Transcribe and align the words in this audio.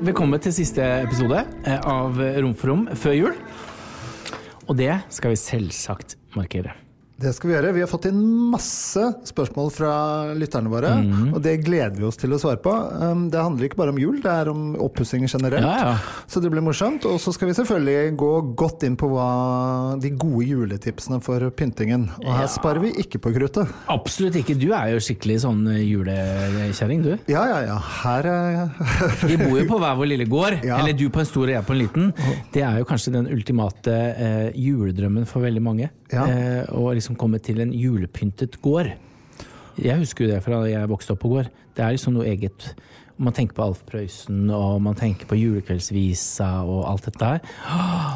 Velkommen 0.00 0.40
til 0.40 0.54
siste 0.56 0.80
episode 1.04 1.42
eh, 1.68 1.82
av 1.84 2.16
Rom 2.40 2.54
for 2.56 2.72
rom 2.72 2.86
før 2.96 3.16
jul. 3.18 3.34
Og 4.64 4.78
det 4.78 4.94
skal 5.12 5.34
vi 5.34 5.36
selvsagt 5.36 6.16
markere. 6.32 6.72
Det 7.20 7.34
skal 7.36 7.50
vi 7.50 7.54
gjøre. 7.56 7.70
Vi 7.76 7.80
har 7.84 7.88
fått 7.90 8.06
inn 8.08 8.20
masse 8.50 9.02
spørsmål 9.28 9.66
fra 9.74 9.90
lytterne 10.38 10.70
våre, 10.72 10.90
Mhm. 11.04 11.34
og 11.34 11.42
det 11.44 11.58
gleder 11.66 11.96
vi 11.98 12.04
oss 12.08 12.16
til 12.16 12.30
å 12.32 12.38
svare 12.40 12.56
på. 12.62 12.72
Um, 12.72 13.28
Det 13.28 13.38
handler 13.38 13.68
ikke 13.68 13.76
bare 13.76 13.90
om 13.92 13.98
jul, 13.98 14.20
det 14.22 14.30
er 14.32 14.48
om 14.48 14.74
oppussing 14.76 15.26
generelt. 15.28 15.60
Ja, 15.60 15.76
ja. 15.90 15.98
Så 16.26 16.40
det 16.40 16.50
blir 16.50 16.62
morsomt. 16.64 17.04
Og 17.04 17.20
så 17.20 17.32
skal 17.34 17.48
vi 17.48 17.54
selvfølgelig 17.54 18.16
gå 18.16 18.54
godt 18.56 18.82
inn 18.84 18.96
på 18.96 19.10
hva 19.10 20.00
de 20.00 20.10
gode 20.10 20.46
juletipsene 20.48 21.20
for 21.22 21.40
pyntingen. 21.50 22.08
Og 22.24 22.32
her 22.32 22.40
Ja. 22.42 22.46
sparer 22.46 22.80
vi 22.80 22.92
ikke 22.92 23.20
på 23.20 23.34
kruttet. 23.36 23.68
Absolutt 23.88 24.34
ikke. 24.36 24.58
Du 24.58 24.72
er 24.72 24.92
jo 24.92 24.96
skikkelig 24.98 25.40
sånn 25.44 25.66
julekjerring, 25.68 27.02
du. 27.02 27.18
Ja, 27.28 27.44
ja, 27.46 27.60
ja. 27.66 27.78
Her 27.78 28.26
er 28.26 28.70
Vi 29.26 29.36
bor 29.36 29.58
jo 29.58 29.66
på 29.68 29.78
hver 29.78 29.96
vår 29.96 30.08
lille 30.08 30.26
gård. 30.26 30.64
Eller 30.64 30.92
du 30.96 31.08
på 31.10 31.20
en 31.20 31.26
stor 31.26 31.42
og 31.42 31.48
jeg 31.54 31.66
på 31.66 31.70
en 31.76 31.78
liten. 31.86 32.14
Det 32.52 32.62
er 32.62 32.78
jo 32.78 32.84
kanskje 32.84 33.12
den 33.12 33.26
ultimate 33.28 33.88
eh, 34.16 34.52
juledrømmen 34.56 35.26
for 35.26 35.42
veldig 35.42 35.62
mange. 35.62 35.90
Ja. 36.12 36.26
Eh, 36.26 36.64
og 36.74 36.94
liksom 36.98 37.18
komme 37.18 37.40
til 37.42 37.62
en 37.62 37.74
julepyntet 37.74 38.60
gård. 38.64 38.92
Jeg 39.80 40.02
husker 40.02 40.26
jo 40.26 40.32
det 40.32 40.40
fra 40.44 40.62
da 40.62 40.70
jeg 40.70 40.90
vokste 40.90 41.14
opp 41.14 41.22
på 41.22 41.30
gård. 41.32 41.52
Det 41.76 41.84
er 41.84 41.94
liksom 41.94 42.16
noe 42.16 42.26
eget. 42.28 42.72
Man 43.20 43.34
tenker 43.36 43.56
på 43.56 43.64
Alf 43.66 43.82
Prøysen, 43.88 44.48
og 44.48 44.80
man 44.80 44.96
tenker 44.96 45.28
på 45.28 45.36
julekveldsvisa 45.36 46.48
og 46.64 46.86
alt 46.88 47.08
dette 47.10 47.20
der. 47.20 47.42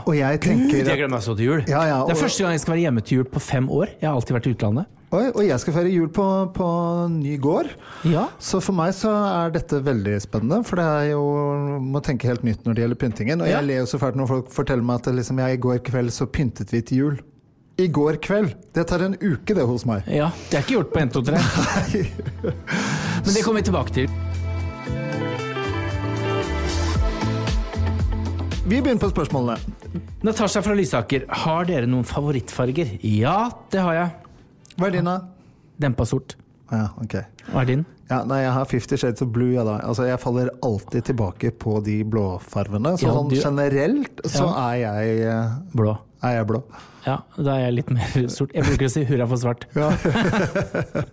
Og 0.08 0.14
jeg 0.16 0.40
Gud, 0.40 0.72
jeg 0.72 0.86
gleder 0.88 1.12
meg 1.12 1.24
så 1.24 1.36
til 1.36 1.50
jul! 1.50 1.64
Ja, 1.68 1.82
ja, 1.90 1.98
det 2.08 2.16
er 2.16 2.20
første 2.22 2.44
gang 2.44 2.56
jeg 2.56 2.62
skal 2.64 2.72
være 2.74 2.84
hjemme 2.86 3.04
til 3.04 3.20
jul 3.20 3.28
på 3.28 3.42
fem 3.44 3.68
år. 3.68 3.92
Jeg 4.00 4.08
har 4.08 4.16
alltid 4.16 4.38
vært 4.38 4.48
i 4.48 4.54
utlandet. 4.56 4.90
Oi, 5.14 5.28
og 5.28 5.44
jeg 5.46 5.60
skal 5.62 5.76
feire 5.76 5.90
jul 5.92 6.08
på, 6.10 6.24
på 6.56 6.68
ny 7.12 7.36
gård. 7.38 7.68
Ja. 8.08 8.24
Så 8.42 8.58
for 8.64 8.74
meg 8.74 8.96
så 8.96 9.12
er 9.12 9.52
dette 9.54 9.78
veldig 9.84 10.16
spennende, 10.24 10.64
for 10.66 10.80
det 10.80 10.86
er 10.88 11.12
jo 11.12 11.22
må 11.84 12.02
tenke 12.02 12.26
helt 12.26 12.42
nytt 12.46 12.64
når 12.64 12.74
det 12.74 12.84
gjelder 12.86 13.00
pyntingen. 13.04 13.44
Og 13.44 13.52
jeg 13.52 13.68
ler 13.68 13.84
jo 13.84 13.90
så 13.92 14.00
fælt 14.02 14.18
når 14.18 14.32
folk 14.32 14.50
forteller 14.56 14.86
meg 14.88 15.04
at 15.04 15.14
liksom, 15.20 15.38
jeg 15.44 15.60
i 15.60 15.62
går 15.68 15.84
kveld 15.86 16.10
så 16.16 16.26
pyntet 16.26 16.72
vi 16.74 16.82
til 16.82 17.04
jul. 17.04 17.22
I 17.76 17.88
går 17.90 18.16
kveld! 18.22 18.52
Det 18.74 18.84
tar 18.86 19.02
en 19.02 19.16
uke 19.18 19.54
det 19.56 19.64
hos 19.66 19.82
meg. 19.88 20.04
Ja, 20.06 20.28
Det 20.50 20.60
er 20.60 20.62
ikke 20.62 20.76
gjort 20.76 20.92
på 20.94 21.00
1, 21.02 21.14
2, 21.16 21.22
3. 21.26 21.40
Men 23.24 23.32
det 23.34 23.42
kommer 23.42 23.58
vi 23.58 23.66
tilbake 23.66 23.94
til. 23.96 24.14
Vi 28.64 28.78
begynner 28.78 29.02
på 29.02 29.10
spørsmålene. 29.10 29.58
Natasha 30.24 30.62
fra 30.64 30.76
Lysaker, 30.78 31.26
har 31.42 31.66
dere 31.68 31.90
noen 31.90 32.06
favorittfarger? 32.08 32.94
Ja, 33.04 33.50
det 33.74 33.82
har 33.82 33.98
jeg. 33.98 34.14
Hva 34.78 34.88
er 34.88 34.94
din, 34.94 35.10
da? 35.10 35.18
Dempa 35.82 36.06
sort. 36.08 36.36
Ja, 36.72 36.88
ok. 37.02 37.14
Hva 37.52 37.60
er 37.62 37.66
din? 37.68 37.84
Ja, 38.10 38.22
nei, 38.28 38.40
jeg 38.42 38.52
har 38.52 38.64
Fifty 38.68 38.96
Shades 39.00 39.22
of 39.24 39.30
Blue, 39.32 39.52
ja. 39.54 39.62
Altså, 39.78 40.04
jeg 40.08 40.18
faller 40.20 40.50
alltid 40.64 41.04
tilbake 41.10 41.50
på 41.60 41.78
de 41.84 42.02
blåfarvene. 42.04 42.96
Så 43.00 43.06
Ja, 43.08 43.14
sånn 43.16 43.28
du- 43.30 43.36
generelt 43.40 44.20
så 44.24 44.48
er 44.56 44.74
jeg, 44.82 45.20
eh, 45.28 45.54
Blå. 45.74 45.96
er 46.22 46.36
jeg 46.38 46.46
blå. 46.46 46.62
Ja, 47.06 47.18
da 47.36 47.56
er 47.56 47.60
jeg 47.66 47.74
litt 47.74 47.90
mer 47.90 48.28
sort. 48.32 48.50
Jeg 48.54 48.64
bruker 48.64 48.86
å 48.86 48.90
si 48.90 49.04
hurra 49.04 49.26
for 49.28 49.36
svart. 49.36 49.64
Ja. 49.76 49.90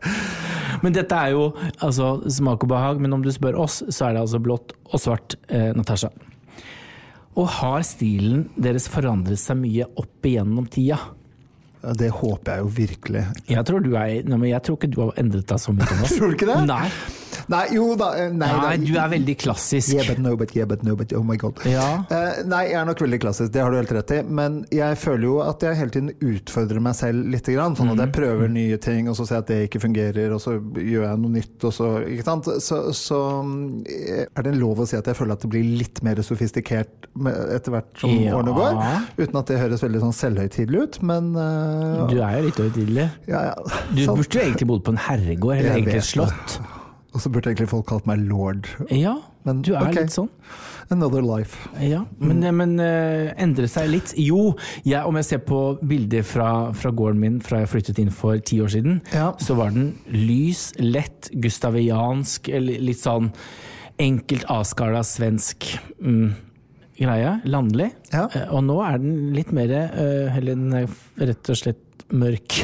Men 0.84 0.94
dette 0.96 1.14
er 1.14 1.34
jo 1.36 1.50
altså, 1.84 2.22
smak 2.32 2.64
og 2.66 2.70
behag, 2.72 3.00
men 3.04 3.14
om 3.14 3.22
du 3.22 3.30
spør 3.34 3.58
oss, 3.60 3.82
så 3.94 4.08
er 4.08 4.16
det 4.16 4.22
altså 4.24 4.40
blått 4.42 4.72
og 4.88 5.00
svart, 5.04 5.36
eh, 5.50 5.74
Natasha. 5.78 6.10
Og 7.38 7.48
har 7.60 7.84
stilen 7.88 8.48
deres 8.60 8.88
forandret 8.92 9.40
seg 9.40 9.60
mye 9.62 9.86
opp 10.00 10.26
igjennom 10.28 10.66
tida? 10.72 10.98
Det 11.98 12.12
håper 12.14 12.54
jeg 12.54 12.62
jo 12.62 12.72
virkelig. 12.78 13.24
Jeg 13.50 13.66
tror, 13.66 13.82
du 13.82 13.96
er, 13.96 14.22
nei, 14.28 14.38
men 14.38 14.50
jeg 14.52 14.62
tror 14.68 14.78
ikke 14.78 14.92
du 14.94 15.00
har 15.02 15.18
endret 15.22 15.48
deg 15.50 15.62
så 15.64 15.74
mye, 15.74 15.88
Thomas. 15.90 16.14
Tror 16.18 16.30
du 16.30 16.38
ikke 16.38 16.50
det? 16.52 16.60
Nei. 16.70 16.86
Nei, 17.52 17.64
jo 17.76 17.96
da. 18.00 18.12
eh, 18.18 18.30
Nei, 18.32 18.48
Nei, 18.52 18.78
da. 18.78 18.86
du 18.86 18.98
er 19.00 19.10
veldig 19.16 19.36
klassisk. 19.42 19.94
Yeah, 19.96 20.08
but 20.08 20.20
no, 20.24 20.36
but 20.38 20.56
yeah, 20.56 20.66
but 20.70 20.84
no, 20.84 20.96
but 20.96 21.14
oh 21.18 21.24
my 21.24 21.36
god. 21.38 21.60
Ja. 21.68 22.04
Uh, 22.12 22.42
nei, 22.48 22.64
jeg 22.72 22.80
er 22.82 22.86
nok 22.90 23.02
veldig 23.04 23.20
klassisk, 23.24 23.52
det 23.54 23.62
har 23.64 23.72
du 23.74 23.78
helt 23.80 23.92
rett 23.98 24.14
i. 24.18 24.22
Men 24.24 24.62
jeg 24.72 24.98
føler 25.02 25.26
jo 25.28 25.38
at 25.46 25.64
jeg 25.66 25.80
hele 25.80 25.94
tiden 25.96 26.12
utfordrer 26.32 26.82
meg 26.84 26.96
selv 27.00 27.26
litt. 27.32 27.48
Grann, 27.52 27.74
sånn 27.76 27.90
at 27.96 28.00
jeg 28.06 28.14
prøver 28.16 28.48
nye 28.54 28.78
ting, 28.82 29.10
og 29.12 29.16
så 29.18 29.26
ser 29.28 29.40
jeg 29.40 29.44
at 29.46 29.50
det 29.52 29.60
ikke 29.68 29.82
fungerer, 29.84 30.32
og 30.36 30.40
så 30.44 30.54
gjør 30.62 31.08
jeg 31.10 31.22
noe 31.24 31.34
nytt, 31.36 31.58
og 31.68 31.74
så 31.76 31.88
Ikke 32.08 32.24
sant. 32.28 32.48
Så, 32.64 32.78
så 32.96 33.18
eh, 33.90 34.26
er 34.30 34.46
det 34.46 34.54
en 34.54 34.60
lov 34.62 34.80
å 34.84 34.86
si 34.88 34.96
at 35.00 35.08
jeg 35.10 35.18
føler 35.18 35.36
at 35.36 35.44
det 35.44 35.50
blir 35.52 35.66
litt 35.82 36.02
mer 36.06 36.22
sofistikert 36.24 37.08
etter 37.52 37.74
hvert 37.76 37.92
som 38.00 38.14
Ja. 38.14 38.36
årene 38.38 38.54
går. 38.56 38.80
Uten 39.20 39.40
at 39.42 39.50
det 39.52 39.60
høres 39.60 39.84
veldig 39.84 40.02
sånn 40.06 40.16
selvhøytidelig 40.16 40.84
ut, 40.86 41.00
men 41.10 41.32
uh, 41.36 42.06
Du 42.12 42.18
er 42.22 42.38
jo 42.40 42.46
litt 42.48 42.62
høytidelig. 42.62 43.08
ja, 43.28 43.42
ja. 43.52 43.56
Du 43.92 44.04
burde 44.18 44.30
jo 44.38 44.46
egentlig 44.46 44.68
bodd 44.72 44.86
på 44.88 44.94
en 44.96 45.02
herregård, 45.10 45.58
eller 45.58 45.76
egentlig 45.80 46.00
et 46.02 46.08
slott. 46.14 46.60
Og 47.12 47.20
så 47.20 47.30
burde 47.32 47.50
egentlig 47.52 47.68
folk 47.72 47.90
kalt 47.90 48.06
meg 48.08 48.22
lord. 48.24 48.70
Ja, 48.88 49.18
Men, 49.44 49.64
du 49.66 49.74
er 49.74 49.88
okay. 49.90 50.06
litt 50.06 50.14
sånn. 50.14 50.30
Another 50.94 51.24
life. 51.24 51.58
Ja, 51.84 52.04
men, 52.20 52.44
men 52.56 52.76
uh, 52.80 53.32
endre 53.42 53.68
seg 53.72 53.90
litt? 53.92 54.14
Jo, 54.20 54.54
jeg, 54.86 55.02
om 55.08 55.18
jeg 55.20 55.28
ser 55.28 55.42
på 55.48 55.60
bilder 55.88 56.24
fra, 56.28 56.50
fra 56.78 56.92
gården 56.96 57.20
min 57.20 57.40
fra 57.44 57.64
jeg 57.64 57.72
flyttet 57.74 58.00
inn 58.04 58.14
for 58.16 58.40
ti 58.40 58.62
år 58.64 58.72
siden, 58.76 59.02
Ja. 59.16 59.32
så 59.42 59.58
var 59.60 59.74
den 59.76 59.94
lys, 60.14 60.70
lett, 60.80 61.32
gustaviansk, 61.34 62.52
litt 62.62 63.02
sånn 63.02 63.32
enkelt 64.02 64.48
avskala 64.52 65.04
svensk 65.06 65.68
mm, 66.00 66.32
greie. 67.02 67.36
Landlig. 67.50 67.92
Ja. 68.14 68.28
Eh, 68.36 68.48
og 68.54 68.64
nå 68.68 68.80
er 68.86 69.02
den 69.02 69.32
litt 69.36 69.52
mer 69.56 69.72
eh, 69.74 70.38
Eller 70.38 70.58
den 70.58 70.74
er 70.84 70.88
rett 71.32 71.52
og 71.52 71.60
slett 71.60 71.82
mørk. 72.14 72.58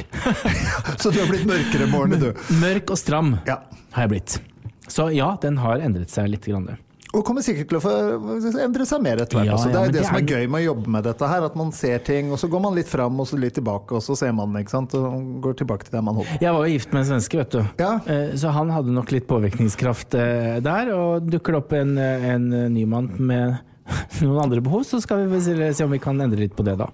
Så 1.01 1.11
du 1.13 1.19
har 1.21 1.29
blitt 1.31 1.47
mørkere 1.47 1.87
i 1.87 1.93
årene, 1.97 2.19
du. 2.21 2.31
Mørk 2.61 2.91
og 2.95 2.99
stram 3.01 3.37
Ja. 3.47 3.61
har 3.95 4.07
jeg 4.07 4.13
blitt. 4.17 4.39
Så 4.87 5.09
ja, 5.15 5.33
den 5.43 5.57
har 5.59 5.81
endret 5.83 6.09
seg 6.13 6.29
litt. 6.31 6.45
Grann. 6.47 6.77
Og 7.15 7.23
kommer 7.25 7.41
sikkert 7.41 7.69
til 7.71 7.79
å 7.79 8.59
endre 8.61 8.85
seg 8.85 9.01
mer 9.01 9.21
etter 9.23 9.39
hvert. 9.39 9.47
Ja, 9.49 9.55
også. 9.55 9.69
Det 9.71 9.79
er 9.79 9.91
det, 9.91 9.95
det 9.97 10.05
som 10.05 10.15
er 10.15 10.21
er- 10.21 10.31
gøy 10.35 10.49
med 10.51 10.59
å 10.61 10.65
jobbe 10.67 10.91
med 10.91 11.03
dette 11.07 11.27
her, 11.31 11.45
at 11.47 11.55
man 11.59 11.71
ser 11.75 11.99
ting, 12.05 12.31
og 12.35 12.37
så 12.39 12.49
går 12.51 12.61
man 12.61 12.75
litt 12.75 12.87
fram 12.91 13.19
og 13.23 13.27
så 13.27 13.39
litt 13.39 13.55
tilbake, 13.57 13.95
og 13.95 14.03
så 14.03 14.15
ser 14.19 14.33
man 14.37 14.53
ikke 14.59 14.69
sant. 14.75 14.93
Og 14.99 15.39
går 15.43 15.57
tilbake 15.63 15.87
til 15.87 15.95
det 15.97 16.03
man 16.03 16.15
holdt 16.19 16.29
på 16.35 16.41
Jeg 16.43 16.53
var 16.53 16.67
jo 16.67 16.73
gift 16.75 16.93
med 16.93 17.01
en 17.03 17.09
svenske, 17.13 17.39
vet 17.39 17.55
du. 17.55 17.61
Ja. 17.79 17.93
Eh, 18.05 18.35
Så 18.35 18.51
han 18.53 18.69
hadde 18.75 18.91
nok 18.95 19.11
litt 19.15 19.27
påvirkningskraft 19.27 20.15
eh, 20.19 20.59
der. 20.63 20.91
Og 20.95 21.27
dukker 21.31 21.55
det 21.57 21.63
opp 21.63 21.73
en, 21.79 21.97
eh, 21.97 22.27
en 22.35 22.49
ny 22.75 22.85
mann 22.85 23.09
med 23.17 23.57
noen 24.23 24.39
andre 24.43 24.61
behov, 24.63 24.83
så 24.87 24.99
skal 25.03 25.25
vi 25.31 25.39
se- 25.45 25.85
om 25.85 25.93
vi 25.93 26.01
kan 26.03 26.19
endre 26.21 26.41
litt 26.45 26.55
på 26.57 26.65
det, 26.67 26.75
da. 26.79 26.89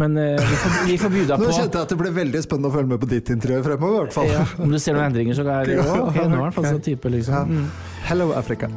Men 0.00 0.16
uh, 0.16 0.38
vi 0.38 0.56
får, 0.62 0.78
vi 0.88 0.96
får 1.02 1.14
bjuda 1.16 1.38
Nå 1.42 1.50
kjente 1.52 1.78
jeg 1.78 1.88
at 1.88 1.92
det 1.92 2.00
ble 2.00 2.14
veldig 2.16 2.42
spennende 2.46 2.72
å 2.72 2.76
følge 2.78 2.94
med 2.94 3.02
på 3.02 3.10
ditt 3.12 3.32
interiør 3.34 3.66
fremover, 3.68 3.94
i 3.94 4.02
hvert 4.06 4.16
fall. 4.16 4.32
Ja, 4.32 4.46
om 4.64 4.72
du 4.72 4.80
ser 4.80 4.96
noen 4.96 5.10
endringer, 5.10 5.38
så 5.38 5.46
er 5.46 5.68
det 5.68 5.76
jo 5.80 5.86
ok, 6.08 6.18
nå 6.24 6.28
er 6.32 6.44
hvert 6.48 6.58
fall 6.58 6.70
sånn 6.72 6.84
type, 6.88 7.12
liksom. 7.12 7.56
Mm. 7.56 7.70
Hello, 8.08 8.32
Africa. 8.38 8.72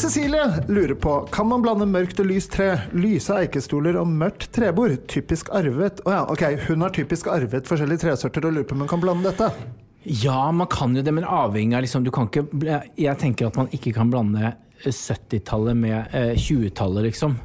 Cecilie 0.00 0.64
lurer 0.68 0.94
på 0.94 1.28
Kan 1.32 1.48
man 1.50 1.62
blande 1.62 1.84
mørkt 1.86 2.20
og 2.22 2.28
lyst 2.30 2.54
tre, 2.54 2.70
lyse 2.96 3.34
eikestoler 3.36 3.98
og 4.00 4.08
mørkt 4.08 4.46
trebord. 4.56 4.94
Typisk 5.10 5.50
arvet. 5.52 6.00
Å 6.06 6.14
ja, 6.14 6.22
ok, 6.30 6.44
hun 6.70 6.86
har 6.86 6.94
typisk 6.94 7.28
arvet 7.28 7.68
forskjellige 7.68 8.06
tresorter 8.06 8.46
og 8.48 8.54
lurer 8.56 8.68
på 8.70 8.78
om 8.78 8.84
hun 8.86 8.90
kan 8.90 9.02
blande 9.02 9.28
dette. 9.28 9.50
Ja, 10.02 10.52
man 10.52 10.66
kan 10.66 10.96
jo 10.96 11.02
det, 11.04 11.12
men 11.12 11.24
avhengig 11.28 11.76
av 11.76 11.84
liksom, 11.84 12.04
du 12.04 12.10
kan 12.14 12.28
ikke, 12.30 12.46
Jeg 12.96 13.18
tenker 13.20 13.50
at 13.50 13.58
man 13.60 13.68
ikke 13.76 13.92
kan 13.92 14.10
blande 14.12 14.46
eh, 14.48 14.88
70-tallet 14.88 15.76
med 15.76 16.14
eh, 16.16 16.32
20-tallet, 16.40 17.10
liksom. 17.10 17.36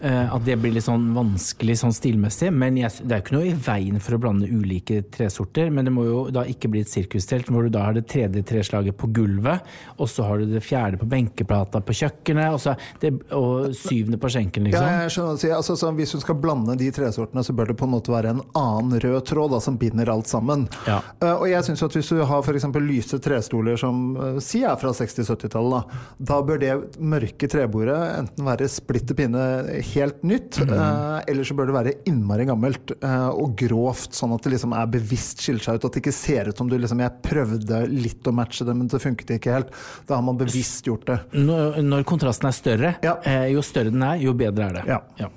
Eh, 0.00 0.34
at 0.34 0.44
det 0.46 0.54
blir 0.62 0.70
litt 0.76 0.86
sånn 0.86 1.08
vanskelig 1.16 1.74
sånn 1.80 1.94
stilmessig. 1.94 2.52
Men 2.54 2.76
jeg, 2.78 2.92
det 3.02 3.16
er 3.16 3.20
jo 3.20 3.24
ikke 3.26 3.34
noe 3.34 3.48
i 3.50 3.54
veien 3.66 3.98
for 4.02 4.14
å 4.14 4.20
blande 4.22 4.46
ulike 4.46 5.00
tresorter. 5.14 5.72
Men 5.74 5.88
det 5.88 5.94
må 5.94 6.04
jo 6.06 6.20
da 6.34 6.44
ikke 6.46 6.70
bli 6.70 6.84
et 6.84 6.92
sirkustelt 6.92 7.50
hvor 7.50 7.66
du 7.66 7.72
da 7.74 7.82
har 7.88 7.96
det 7.96 8.04
tredje 8.10 8.44
treslaget 8.46 8.94
på 8.98 9.10
gulvet, 9.16 9.66
og 9.98 10.10
så 10.10 10.28
har 10.28 10.38
du 10.38 10.52
det 10.52 10.62
fjerde 10.62 11.00
på 11.00 11.08
benkeplata 11.10 11.80
på 11.82 11.96
kjøkkenet, 11.98 12.54
og, 12.54 12.60
så 12.62 12.74
det, 13.02 13.10
og 13.34 13.74
syvende 13.76 14.20
på 14.20 14.30
skjenken, 14.32 14.68
Ja, 14.68 14.70
liksom. 14.70 14.88
jeg 15.02 15.14
skjønner 15.14 15.34
hva 15.34 15.42
du. 15.42 15.56
Altså, 15.58 15.76
så 15.80 15.90
hvis 15.98 16.14
du 16.14 16.22
skal 16.22 16.38
blande 16.38 16.78
de 16.78 16.90
tresortene, 16.94 17.44
så 17.44 17.56
bør 17.56 17.72
det 17.72 17.78
på 17.80 17.88
en 17.88 17.94
måte 17.96 18.14
være 18.14 18.36
en 18.36 18.44
annen 18.58 19.02
rød 19.02 19.18
tråd 19.26 19.56
da, 19.56 19.60
som 19.64 19.78
binder 19.80 20.12
alt 20.12 20.30
sammen. 20.30 20.68
Ja. 20.86 21.00
Uh, 21.22 21.34
og 21.34 21.46
jeg 21.50 21.66
synes 21.66 21.82
at 21.88 21.98
hvis 21.98 22.12
du 22.14 22.22
har 22.22 22.44
f.eks. 22.44 22.68
lyse 22.86 23.18
trestoler 23.24 23.80
som 23.80 24.14
uh, 24.14 24.38
si 24.42 24.62
er 24.62 24.78
fra 24.78 24.94
60-70-tallet, 24.94 25.90
da, 25.90 26.06
da 26.30 26.40
bør 26.46 26.62
det 26.62 26.72
mørke 27.02 27.50
trebordet 27.50 27.98
enten 28.18 28.46
være 28.46 28.70
splitter 28.70 29.18
pinne 29.18 29.44
helt 29.94 30.22
nytt, 30.26 30.58
mm. 30.62 30.72
eh, 30.74 31.30
eller 31.32 31.46
så 31.48 31.56
bør 31.58 31.70
det 31.70 31.76
være 31.76 31.94
innmari 32.10 32.46
gammelt 32.48 32.92
eh, 32.96 33.28
og 33.28 33.56
grovt, 33.60 34.16
sånn 34.16 34.34
at 34.36 34.46
det 34.46 34.54
liksom 34.54 34.74
er 34.76 34.90
bevisst 34.92 35.42
skiller 35.44 35.64
seg 35.64 35.78
ut. 35.78 35.88
At 35.88 35.96
det 35.96 36.02
ikke 36.02 36.14
ser 36.16 36.50
ut 36.50 36.60
som 36.60 36.70
du 36.70 36.76
liksom 36.78 37.02
Jeg 37.04 37.22
prøvde 37.24 37.82
litt 37.90 38.28
å 38.28 38.34
matche 38.34 38.66
det, 38.68 38.76
men 38.76 38.90
det 38.90 39.02
funket 39.02 39.34
ikke 39.38 39.56
helt. 39.56 39.74
Da 40.08 40.18
har 40.18 40.24
man 40.26 40.38
bevisst 40.40 40.88
gjort 40.88 41.08
det. 41.10 41.18
Når, 41.38 41.80
når 41.86 42.06
kontrasten 42.08 42.50
er 42.50 42.56
større, 42.56 42.94
Ja. 43.04 43.18
eh, 43.24 43.48
jo 43.54 43.64
større 43.64 43.94
den 43.94 44.04
er, 44.04 44.20
jo 44.22 44.34
bedre 44.38 44.70
er 44.70 44.80
det. 44.80 45.00
Ja. 45.20 45.32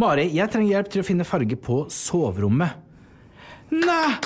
Mari, 0.00 0.28
jeg 0.34 0.50
trenger 0.50 0.72
hjelp 0.74 0.88
til 0.90 1.04
å 1.04 1.06
finne 1.06 1.26
farge 1.28 1.58
på 1.60 1.84
soverommet. 1.92 2.80
Nei! 3.74 4.16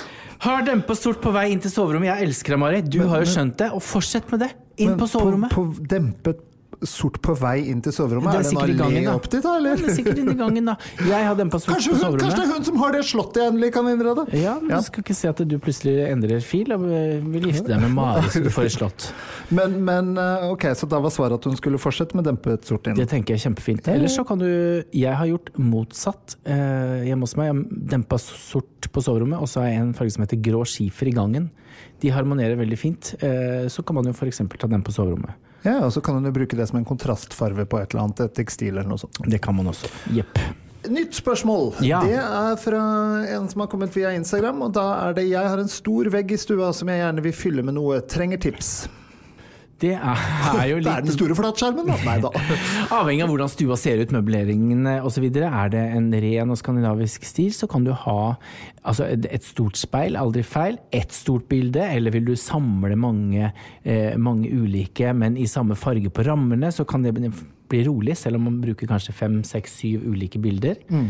Har 0.45 0.63
dempa 0.63 0.95
stort 0.95 1.19
på 1.23 1.33
vei 1.35 1.49
inn 1.51 1.61
til 1.63 1.73
soverommet. 1.73 2.13
Jeg 2.13 2.29
elsker 2.29 2.55
deg, 2.55 2.61
Mari. 2.63 2.83
Du 2.87 3.01
har 3.11 3.25
jo 3.25 3.31
skjønt 3.31 3.57
det, 3.59 3.73
og 3.75 3.83
fortsett 3.83 4.29
med 4.31 4.45
det. 4.45 4.53
Inn 4.79 4.93
Men 4.93 5.01
på 5.01 5.09
soverommet. 5.11 5.51
På, 5.51 5.65
på 5.75 5.89
dempet 5.91 6.45
sort 6.87 7.17
på 7.25 7.35
vei 7.39 7.57
inn 7.73 7.81
til 7.83 7.95
soverommet? 7.95 8.33
Det 8.33 8.53
er 8.53 8.63
Er 8.63 8.71
det 8.71 8.75
en 8.77 8.85
allé 8.87 9.15
opp 9.15 9.27
dit, 9.31 9.43
da? 9.43 9.55
Eller? 9.59 9.81
Det 9.81 9.89
er 9.91 9.97
sikkert 9.97 10.21
inn 10.23 10.31
i 10.31 10.37
gangen, 10.39 10.69
da. 10.69 10.75
Jeg 11.03 11.27
har 11.27 11.35
på 11.39 11.61
sort 11.61 11.75
Kanskje, 11.75 11.95
på 11.95 12.01
soverommet. 12.03 12.23
kanskje 12.23 12.39
det 12.39 12.45
er 12.45 12.53
hun 12.55 12.67
som 12.69 12.77
har 12.83 12.93
det 12.95 13.03
slottet 13.09 13.41
jeg 13.43 13.53
endelig 13.53 13.71
kan 13.75 13.89
innrede? 13.91 14.25
Ja, 14.37 14.55
men 14.61 14.71
Ja. 14.71 14.79
Du 14.79 14.87
skal 14.89 15.03
ikke 15.03 15.17
se 15.19 15.29
at 15.33 15.43
du 15.49 15.57
plutselig 15.59 15.97
endrer 16.07 16.45
fil 16.45 16.73
og 16.77 16.85
vil 16.85 17.49
gifte 17.51 17.73
deg 17.73 17.81
med 17.83 17.95
Mari 17.97 18.45
du 18.45 18.51
får 18.53 18.69
et 18.69 18.77
slott. 18.77 19.09
Men, 19.59 19.79
men 19.83 20.11
eh, 20.21 20.43
ok, 20.53 20.67
så 20.77 20.85
da 20.91 20.99
var 21.01 21.09
svaret 21.09 21.39
at 21.39 21.47
hun 21.49 21.57
skulle 21.57 21.79
fortsette 21.81 22.15
med 22.19 22.27
dempet 22.29 22.67
sort 22.69 22.87
inn? 22.87 22.99
Det 22.99 23.07
tenker 23.09 23.33
jeg 23.33 23.41
er 23.41 23.45
kjempefint. 23.49 23.89
Ellers 23.89 24.13
så 24.19 24.25
kan 24.29 24.39
du 24.39 24.45
Jeg 24.93 25.15
har 25.17 25.25
gjort 25.31 25.49
motsatt 25.57 26.37
eh, 26.45 27.09
hjemme 27.09 27.25
hos 27.25 27.35
meg. 27.41 27.49
Jeg 27.49 27.89
dempa 27.95 28.19
sort 28.21 28.91
på 28.93 29.01
soverommet, 29.01 29.41
og 29.41 29.49
så 29.49 29.63
har 29.65 29.73
jeg 29.73 29.81
en 29.87 29.95
farge 29.97 30.13
som 30.13 30.27
heter 30.27 30.43
grå 30.45 30.67
skifer 30.69 31.09
i 31.09 31.17
gangen. 31.17 31.49
De 32.03 32.13
harmonerer 32.13 32.61
veldig 32.61 32.79
fint. 32.79 33.15
Eh, 33.25 33.67
så 33.73 33.83
kan 33.83 33.97
man 33.97 34.05
jo 34.11 34.13
f.eks. 34.13 34.43
ta 34.59 34.69
den 34.69 34.85
på 34.85 34.93
soverommet. 34.93 35.48
Ja, 35.65 35.81
og 35.85 35.93
så 35.93 36.01
kan 36.05 36.19
hun 36.19 36.29
jo 36.29 36.33
bruke 36.35 36.57
det 36.57 36.69
som 36.71 36.79
en 36.79 36.87
kontrastfarve 36.87 37.67
på 37.67 37.81
et 37.81 37.93
eller 37.93 38.07
annet 38.07 38.25
et 38.29 38.35
tekstil 38.39 38.77
eller 38.77 38.89
noe 38.89 39.01
sånt. 39.01 39.19
Det 39.27 39.41
kan 39.43 39.57
man 39.59 39.71
også. 39.73 39.91
Jepp. 40.15 40.39
Nytt 40.89 41.17
spørsmål. 41.19 41.73
Ja. 41.85 41.99
Det 42.07 42.21
er 42.21 42.55
fra 42.63 42.83
en 43.27 43.49
som 43.51 43.65
har 43.65 43.71
kommet 43.73 43.97
via 43.97 44.13
Instagram. 44.15 44.63
Og 44.69 44.73
da 44.73 44.87
er 45.09 45.15
det 45.15 45.29
'Jeg 45.29 45.49
har 45.49 45.59
en 45.59 45.69
stor 45.69 46.05
vegg 46.05 46.33
i 46.33 46.37
stua 46.37 46.73
som 46.73 46.89
jeg 46.89 47.03
gjerne 47.03 47.23
vil 47.23 47.33
fylle 47.33 47.63
med 47.63 47.75
noe. 47.75 48.01
Trenger 48.01 48.39
tips'. 48.39 48.89
Det 49.79 49.93
er, 49.95 50.23
er 50.53 50.65
jo 50.73 50.79
Det 50.85 50.91
er 50.91 51.05
den 51.07 51.15
store 51.15 51.37
flatskjermen, 51.39 51.87
da. 51.87 51.99
Nei 52.07 52.17
da. 52.23 52.33
Avhengig 52.99 53.25
av 53.25 53.33
hvordan 53.33 53.53
stua 53.53 53.79
ser 53.79 54.03
ut, 54.03 54.15
møbleringene 54.15 54.99
osv. 55.07 55.29
Er 55.31 55.75
det 55.75 55.85
en 55.95 56.09
ren 56.13 56.55
og 56.55 56.59
skandinavisk 56.59 57.27
stil, 57.29 57.53
så 57.55 57.69
kan 57.71 57.87
du 57.87 57.93
ha 57.95 58.19
altså 58.83 59.07
et 59.09 59.47
stort 59.47 59.79
speil, 59.79 60.19
aldri 60.19 60.43
feil. 60.47 60.81
Ett 60.95 61.15
stort 61.15 61.47
bilde, 61.51 61.85
eller 61.85 62.15
vil 62.15 62.27
du 62.31 62.35
samle 62.39 62.99
mange, 62.99 63.53
eh, 63.85 64.17
mange 64.19 64.51
ulike, 64.51 65.13
men 65.15 65.39
i 65.39 65.47
samme 65.51 65.79
farge 65.79 66.11
på 66.11 66.27
rammene, 66.27 66.73
så 66.75 66.87
kan 66.89 67.07
det 67.07 67.15
bli 67.69 67.83
rolig, 67.87 68.17
selv 68.19 68.39
om 68.41 68.47
man 68.49 68.61
bruker 68.63 68.89
kanskje 68.91 69.15
fem, 69.17 69.39
seks, 69.47 69.79
syv 69.81 70.05
ulike 70.09 70.41
bilder. 70.43 70.81
Mm. 70.89 71.09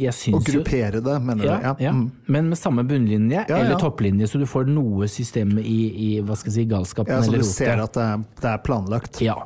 jeg 0.00 0.34
Og 0.36 0.44
gruppere 0.46 1.00
det, 1.04 1.16
mener 1.26 1.44
ja, 1.44 1.74
du? 1.76 1.84
ja. 1.84 1.92
Mm. 1.92 2.06
Men 2.26 2.48
med 2.48 2.58
samme 2.58 2.84
bunnlinje 2.88 3.44
Ja, 3.48 3.56
eller 3.58 3.74
ja. 3.74 3.78
topplinje, 3.80 4.28
så 4.30 4.40
du 4.40 4.46
får 4.48 4.70
noe 4.70 5.08
system 5.10 5.58
i, 5.58 5.78
i 5.90 6.10
hva 6.24 6.36
skal 6.38 6.52
jeg 6.52 6.58
si, 6.62 6.66
galskapen 6.70 7.14
Ja, 7.14 7.22
så 7.26 7.34
du 7.36 7.46
ser 7.46 7.82
at 7.84 7.96
det 7.96 8.06
er, 8.06 8.26
det 8.42 8.52
er 8.54 8.62
planlagt? 8.64 9.20
Ja. 9.24 9.36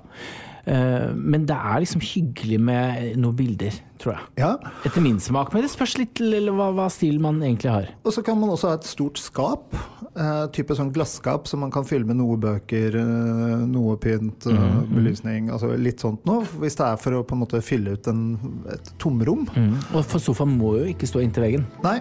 Eh, 0.66 1.10
men 1.14 1.44
det 1.48 1.56
er 1.56 1.82
liksom 1.84 2.00
hyggelig 2.00 2.58
med 2.60 3.18
noen 3.20 3.36
bilder, 3.36 3.74
tror 4.00 4.14
jeg. 4.16 4.28
Ja. 4.40 4.52
Etter 4.88 5.04
min 5.04 5.18
smak, 5.20 5.52
men 5.52 5.64
det 5.64 5.70
spørs 5.72 5.98
litt 6.00 6.20
Eller 6.24 6.54
hva, 6.56 6.70
hva 6.72 6.86
stil 6.92 7.18
man 7.20 7.42
egentlig 7.42 7.70
har. 7.72 7.90
Og 8.04 8.14
så 8.16 8.24
kan 8.24 8.38
man 8.40 8.52
også 8.54 8.70
ha 8.72 8.78
et 8.78 8.88
stort 8.88 9.20
skap. 9.20 9.76
Eh, 10.14 10.46
type 10.54 10.76
sånn 10.78 10.92
glasskap 10.94 11.48
som 11.50 11.60
man 11.64 11.72
kan 11.74 11.84
fylle 11.88 12.06
med 12.06 12.16
noe 12.20 12.36
bøker, 12.40 12.94
eh, 13.00 13.64
noe 13.66 13.96
pynt, 14.00 14.46
eh, 14.46 14.54
Mm, 14.64 14.94
belysning. 14.94 15.50
Altså 15.50 15.72
litt 15.76 16.00
sånt 16.00 16.24
noe. 16.24 16.44
Hvis 16.62 16.76
det 16.78 16.86
er 16.86 16.96
for 16.96 17.18
å 17.18 17.24
på 17.26 17.34
en 17.34 17.42
måte 17.44 17.60
fylle 17.62 17.96
ut 17.98 18.06
en, 18.08 18.38
et 18.72 18.92
tomrom. 18.98 19.44
Mm. 19.54 19.74
Og 19.94 20.04
for 20.04 20.22
sofaen 20.22 20.56
må 20.56 20.76
jo 20.78 20.84
ikke 20.94 21.08
stå 21.10 21.20
inntil 21.24 21.42
veggen. 21.48 21.66
Nei. 21.82 21.98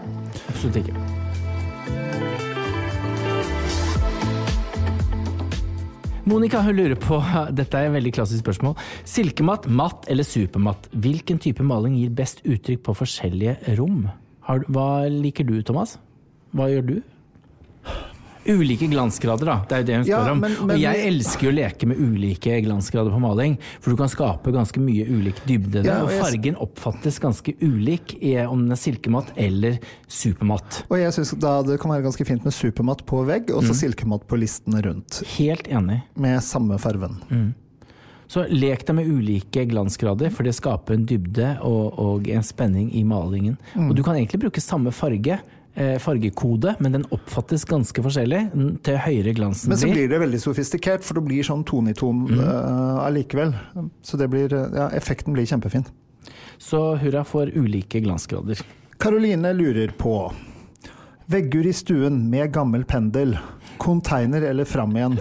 Absolutt 0.48 0.83
ikke. 0.83 1.33
Monica 6.24 6.62
hun 6.64 6.78
lurer 6.78 6.96
på, 6.96 7.18
dette 7.60 7.80
er 7.80 7.90
et 7.90 7.96
veldig 7.98 8.14
klassisk 8.16 8.46
spørsmål, 8.46 8.78
silkematt, 9.04 9.68
matt 9.68 10.08
eller 10.12 10.24
supermatt? 10.24 10.88
Hvilken 10.96 11.42
type 11.44 11.66
maling 11.68 11.98
gir 12.00 12.14
best 12.16 12.40
uttrykk 12.48 12.86
på 12.86 12.96
forskjellige 13.02 13.75
rom? 13.80 14.06
Hva 14.48 14.88
liker 15.12 15.48
du, 15.48 15.58
Thomas? 15.68 15.98
Hva 16.56 16.70
gjør 16.72 16.88
du? 16.88 16.96
Ulike 18.46 18.88
glansgrader, 18.92 19.46
da. 19.46 19.56
Det 19.70 19.76
er 19.76 19.82
jo 19.84 19.88
det 19.88 19.96
hun 19.96 20.04
spør 20.06 20.10
Ja, 20.28 20.32
om. 20.32 20.40
men- 20.44 20.58
og 20.70 20.80
jeg 20.80 21.08
elsker 21.08 21.42
jo 21.48 21.52
å 21.52 21.56
leke 21.56 21.88
med 21.88 21.98
ulike 21.98 22.58
glansgrader 22.66 23.12
på 23.14 23.20
maling, 23.24 23.58
for 23.80 23.92
du 23.92 23.98
kan 23.98 24.10
skape 24.12 24.52
ganske 24.52 24.80
mye 24.84 25.06
ulik 25.08 25.40
dybde. 25.48 25.84
Ja, 25.86 26.02
og 26.04 26.10
og 26.12 26.20
fargen 26.20 26.56
oppfattes 26.60 27.20
ganske 27.20 27.56
ulik 27.62 28.18
om 28.50 28.64
den 28.68 28.72
er 28.72 28.76
silkematt 28.76 29.32
eller 29.38 29.80
supermatt. 30.08 30.84
Og 30.92 30.98
jeg 31.00 31.12
syns 31.16 31.32
det 31.40 31.80
kan 31.80 31.92
være 31.92 32.04
ganske 32.04 32.26
fint 32.28 32.44
med 32.44 32.54
supermatt 32.54 33.06
på 33.06 33.26
vegg, 33.26 33.50
og 33.52 33.64
så 33.64 33.74
silkematt 33.74 34.28
på 34.28 34.38
listene 34.38 34.82
rundt. 34.84 35.24
Helt 35.38 35.68
enig. 35.68 36.04
Med 36.16 36.42
samme 36.44 36.78
farven. 36.80 37.54
Så 38.28 38.48
lek 38.50 38.86
deg 38.88 38.96
med 38.96 39.06
ulike 39.08 39.66
glansgrader, 39.70 40.32
for 40.34 40.44
det 40.44 40.56
skaper 40.56 40.96
en 40.96 41.06
dybde 41.06 41.60
og, 41.62 42.00
og 42.00 42.28
en 42.34 42.42
spenning 42.42 42.90
i 42.96 43.04
malingen. 43.04 43.58
Og 43.76 43.96
du 43.96 44.02
kan 44.02 44.16
egentlig 44.16 44.40
bruke 44.42 44.62
samme 44.64 44.92
farge, 44.96 45.40
fargekode, 45.75 46.75
men 46.80 46.92
den 46.94 47.06
oppfattes 47.12 47.63
ganske 47.65 48.03
forskjellig 48.06 48.42
til 48.86 48.98
høyere 49.01 49.34
glansen 49.34 49.70
Men 49.74 49.77
så 49.82 49.88
blir 49.89 50.08
det 50.12 50.20
veldig 50.22 50.39
sofistikert, 50.44 51.01
for 51.03 51.18
det 51.18 51.24
blir 51.25 51.44
sånn 51.44 51.63
tone 51.65 51.89
i 51.89 51.94
ton 51.98 52.27
Mm. 52.27 52.39
eh, 52.39 53.06
allikevel. 53.08 53.56
Så 54.03 54.18
det 54.18 54.30
blir, 54.30 54.53
eh, 54.53 54.70
ja, 54.77 54.89
effekten 54.94 55.34
blir 55.34 55.46
kjempefin. 55.50 55.86
Så 56.60 56.96
hurra 57.01 57.24
for 57.25 57.48
ulike 57.48 58.00
glansgrader. 58.06 58.62
Karoline 59.00 59.53
lurer 59.53 59.92
på 59.98 60.32
Vegger 61.27 61.65
i 61.65 61.74
stuen 61.74 62.30
med 62.30 62.51
gammel 62.53 62.84
pendel. 62.86 63.38
Container 63.80 64.42
eller 64.44 64.65
fram 64.65 64.92
igjen? 64.96 65.18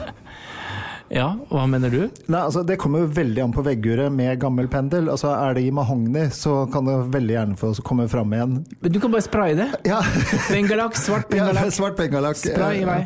Ja, 1.12 1.26
hva 1.50 1.66
mener 1.68 1.92
du? 1.92 1.98
Nei, 2.32 2.40
altså 2.40 2.62
Det 2.64 2.78
kommer 2.80 3.02
jo 3.02 3.10
veldig 3.12 3.42
an 3.44 3.52
på 3.52 3.60
vegguret 3.66 4.12
med 4.14 4.38
gammel 4.40 4.68
pendel. 4.72 5.10
Altså 5.12 5.28
Er 5.34 5.54
det 5.58 5.66
i 5.66 5.72
mahogni, 5.74 6.22
så 6.32 6.62
kan 6.72 6.86
det 6.88 6.94
veldig 7.12 7.34
gjerne 7.36 7.56
få 7.60 7.72
komme 7.84 8.06
fram 8.08 8.32
igjen. 8.32 8.54
Men 8.80 8.94
Du 8.94 8.98
kan 9.02 9.12
bare 9.12 9.24
spraye 9.26 9.56
det. 9.58 9.68
Ja. 9.88 9.98
Bengalakk, 10.52 10.96
svart 10.96 11.34
Ja, 11.36 11.50
svart 11.74 11.98
bengalakk. 12.00 12.38
Spray 12.40 12.80
i 12.82 12.86
vei. 12.88 12.98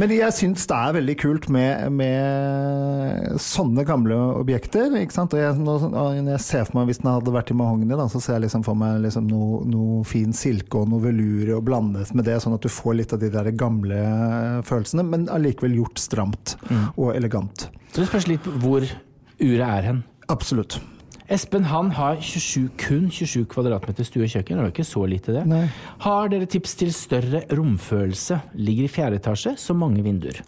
Men 0.00 0.14
jeg 0.16 0.32
syns 0.36 0.64
det 0.70 0.78
er 0.78 0.96
veldig 0.96 1.16
kult 1.20 1.48
med, 1.52 1.92
med 2.00 3.36
sånne 3.44 3.84
gamle 3.88 4.16
objekter. 4.40 4.88
Ikke 5.02 5.18
sant? 5.18 5.36
Og 5.36 5.42
jeg, 5.42 5.58
nå, 5.60 5.76
når 5.92 6.32
jeg 6.36 6.44
ser 6.46 6.64
for 6.68 6.80
meg 6.80 6.90
Hvis 6.90 7.02
den 7.02 7.12
hadde 7.12 7.34
vært 7.36 7.52
i 7.52 7.58
mahogni, 7.60 7.90
da, 7.92 8.08
så 8.12 8.22
ser 8.24 8.38
jeg 8.38 8.46
liksom 8.46 8.64
for 8.66 8.78
meg 8.78 9.02
liksom 9.04 9.28
noe, 9.30 9.60
noe 9.68 10.00
fin 10.08 10.32
silke 10.36 10.80
og 10.80 10.88
noe 10.94 11.04
velur 11.04 11.52
og 11.58 11.64
blandet 11.68 12.14
med 12.16 12.24
det, 12.28 12.38
sånn 12.42 12.56
at 12.56 12.64
du 12.64 12.72
får 12.72 12.96
litt 13.02 13.12
av 13.16 13.20
de 13.22 13.28
der 13.36 13.52
gamle 13.58 14.00
følelsene, 14.66 15.04
men 15.06 15.28
allikevel 15.32 15.76
gjort 15.82 16.00
stramt 16.00 16.56
Mm. 16.70 16.84
og 16.96 17.14
elegant. 17.16 17.49
Så 17.58 17.98
det 17.98 18.08
spørs 18.08 18.28
litt 18.30 18.46
hvor 18.62 18.84
uret 19.40 19.66
er 19.66 19.86
hen. 19.88 20.02
Absolutt. 20.30 20.78
Espen 21.30 21.68
han 21.70 21.92
har 21.94 22.18
27, 22.18 22.72
kun 22.80 23.04
27 23.10 23.44
kvadratmeter 23.52 24.06
stue 24.06 24.26
og 24.26 24.32
kjøkken. 24.32 24.58
Det 24.58 24.64
var 24.64 24.72
ikke 24.72 24.86
så 24.88 25.04
lite, 25.06 25.34
det. 25.36 25.44
Nei. 25.46 25.66
Har 26.02 26.30
dere 26.32 26.48
tips 26.50 26.74
til 26.80 26.90
større 26.94 27.44
romfølelse? 27.54 28.40
Ligger 28.58 28.88
i 28.88 28.90
fjerde 28.90 29.20
etasje, 29.20 29.54
så 29.60 29.76
mange 29.78 30.02
vinduer. 30.02 30.42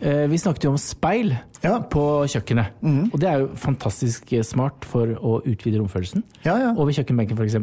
Eh, 0.00 0.26
Vi 0.28 0.36
snakket 0.38 0.64
jo 0.66 0.70
om 0.74 0.76
speil 0.78 1.30
Ja. 1.64 1.78
på 1.80 2.02
kjøkkenet. 2.28 2.74
Og 3.12 3.18
det 3.18 3.28
er 3.30 3.38
jo 3.40 3.46
fantastisk 3.56 4.28
smart 4.44 4.84
for 4.84 5.06
å 5.16 5.38
utvide 5.42 5.78
romfølelsen. 5.80 6.22
Ja, 6.44 6.58
ja. 6.60 6.72
Over 6.76 6.92
kjøkkenbenken, 6.92 7.36
f.eks. 7.38 7.54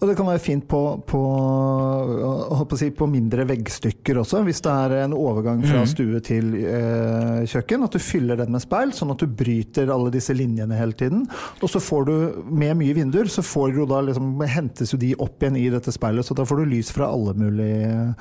Og 0.00 0.04
det 0.08 0.16
kan 0.18 0.26
være 0.28 0.38
fint 0.44 0.66
på, 0.68 0.82
på, 1.08 2.76
si, 2.76 2.90
på 2.94 3.08
mindre 3.10 3.46
veggstykker 3.48 4.20
også, 4.20 4.42
hvis 4.46 4.60
det 4.64 4.70
er 4.72 4.94
en 5.06 5.16
overgang 5.16 5.64
fra 5.64 5.82
stue 5.88 6.20
til 6.24 6.52
eh, 6.60 7.42
kjøkken. 7.48 7.84
At 7.88 7.96
du 7.96 8.02
fyller 8.04 8.36
den 8.42 8.52
med 8.52 8.62
speil, 8.64 8.92
sånn 8.96 9.14
at 9.16 9.24
du 9.24 9.26
bryter 9.26 9.90
alle 9.92 10.12
disse 10.14 10.36
linjene 10.36 10.76
hele 10.78 10.92
tiden. 10.98 11.24
Og 11.62 11.72
så 11.72 11.80
får 11.82 12.06
du, 12.08 12.14
med 12.52 12.76
mye 12.84 12.94
vinduer, 13.00 13.32
så 13.32 13.42
får 13.42 13.74
du 13.78 13.84
da 13.90 14.02
liksom, 14.06 14.34
hentes 14.46 14.92
jo 14.94 15.00
de 15.00 15.14
opp 15.16 15.40
igjen 15.42 15.56
i 15.60 15.68
dette 15.72 15.92
speilet, 15.94 16.26
så 16.28 16.36
da 16.36 16.44
får 16.44 16.62
du 16.62 16.74
lys 16.76 16.92
fra 16.94 17.08
alle 17.10 17.34
mulige 17.38 18.14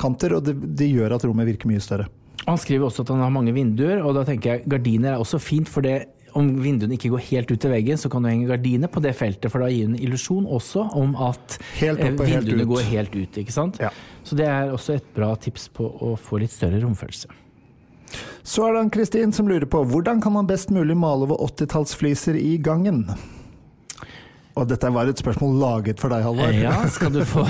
kanter, 0.00 0.34
og 0.40 0.44
det, 0.48 0.56
det 0.76 0.90
gjør 0.92 1.14
at 1.16 1.24
rommet 1.28 1.46
virker 1.48 1.70
mye 1.70 1.80
større. 1.84 2.08
Han 2.46 2.60
skriver 2.62 2.86
også 2.86 3.02
at 3.02 3.10
han 3.14 3.24
har 3.24 3.32
mange 3.34 3.54
vinduer, 3.56 4.02
og 4.04 4.14
da 4.14 4.26
tenker 4.26 4.52
jeg 4.52 4.68
gardiner 4.70 5.14
er 5.14 5.22
også 5.22 5.40
fint, 5.42 5.70
for 5.70 5.84
det 5.86 6.04
om 6.36 6.50
vinduene 6.60 6.96
ikke 6.98 7.10
går 7.14 7.22
helt 7.30 7.50
ut 7.50 7.62
til 7.62 7.72
veggen, 7.72 7.98
så 7.98 8.10
kan 8.12 8.22
du 8.22 8.28
henge 8.28 8.48
gardiner 8.50 8.90
på 8.92 9.00
det 9.04 9.14
feltet, 9.16 9.48
for 9.52 9.64
da 9.64 9.70
gir 9.72 9.88
en 9.88 9.96
illusjon 9.96 10.44
også 10.46 10.84
om 10.98 11.16
at 11.28 11.56
Helt 11.80 12.02
opp 12.04 12.20
vinduene 12.20 12.60
helt 12.60 12.72
går 12.72 12.84
helt 12.90 13.16
ut. 13.16 13.38
ikke 13.40 13.54
sant? 13.54 13.80
Ja. 13.80 13.90
Så 14.26 14.36
det 14.38 14.48
er 14.50 14.74
også 14.74 14.98
et 14.98 15.08
bra 15.16 15.32
tips 15.40 15.70
på 15.72 15.88
å 15.88 16.12
få 16.20 16.42
litt 16.42 16.52
større 16.52 16.82
romfølelse. 16.84 17.32
Så 18.46 18.66
er 18.66 18.76
det 18.76 18.92
Kristin 18.94 19.32
som 19.34 19.48
lurer 19.50 19.66
på 19.66 19.80
hvordan 19.88 20.20
kan 20.22 20.36
man 20.36 20.46
best 20.46 20.70
mulig 20.70 20.94
male 20.98 21.26
over 21.26 21.40
80-tallsfliser 21.48 22.38
i 22.38 22.56
gangen? 22.62 23.08
Og 24.56 24.64
dette 24.70 24.88
var 24.88 25.08
et 25.10 25.20
spørsmål 25.20 25.58
laget 25.60 26.00
for 26.00 26.12
deg, 26.12 26.22
Halvor. 26.24 26.54
Ja, 26.56 26.78
skal 26.88 27.12
du 27.12 27.20
få. 27.28 27.42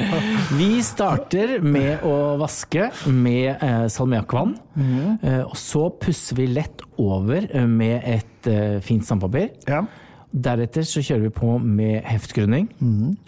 Vi 0.60 0.78
starter 0.86 1.56
med 1.66 2.04
å 2.06 2.36
vaske 2.38 2.92
med 3.10 3.56
eh, 3.56 3.86
salmiakkvann. 3.90 4.52
Mm. 4.78 5.08
Eh, 5.18 5.40
og 5.42 5.56
så 5.58 5.88
pusser 5.98 6.38
vi 6.38 6.46
lett 6.52 6.84
over 7.02 7.48
eh, 7.48 7.66
med 7.66 8.06
et 8.06 8.50
eh, 8.50 8.78
fint 8.86 9.02
sandpapir. 9.02 9.50
Ja. 9.66 9.82
Deretter 10.30 10.86
så 10.86 11.02
kjører 11.02 11.26
vi 11.26 11.32
på 11.34 11.56
med 11.58 12.06
heftgrunning. 12.06 12.70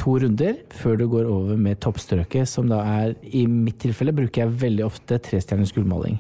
To 0.03 0.17
runder 0.23 0.63
før 0.79 0.97
du 0.99 1.05
går 1.11 1.27
over 1.31 1.59
med 1.59 1.83
toppstrøket, 1.83 2.47
som 2.51 2.71
da 2.71 2.81
er 3.03 3.15
I 3.27 3.45
mitt 3.51 3.79
tilfelle 3.83 4.15
bruker 4.15 4.45
jeg 4.45 4.57
veldig 4.63 4.87
ofte 4.87 5.19
trestjerners 5.23 5.75
gullmaling. 5.75 6.19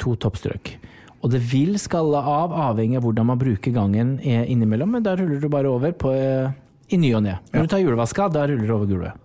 To 0.00 0.14
toppstrøk. 0.16 0.72
Og 1.22 1.30
det 1.32 1.40
vil 1.50 1.74
skalle 1.82 2.20
av, 2.22 2.52
avhengig 2.70 2.96
av 3.00 3.02
hvordan 3.08 3.26
man 3.32 3.38
bruker 3.40 3.72
gangen 3.74 4.18
eh, 4.22 4.44
innimellom, 4.52 4.92
men 4.98 5.02
da 5.02 5.16
ruller 5.18 5.40
du 5.42 5.48
bare 5.50 5.66
over 5.70 5.92
på, 5.98 6.12
eh, 6.14 6.50
i 6.94 6.96
ny 7.00 7.10
og 7.18 7.24
ne. 7.26 7.38
Når 7.52 7.66
du 7.66 7.72
tar 7.74 7.82
julevaska, 7.82 8.28
da 8.32 8.46
ruller 8.46 8.66
du 8.68 8.74
over 8.76 8.86
gulvet. 8.86 9.24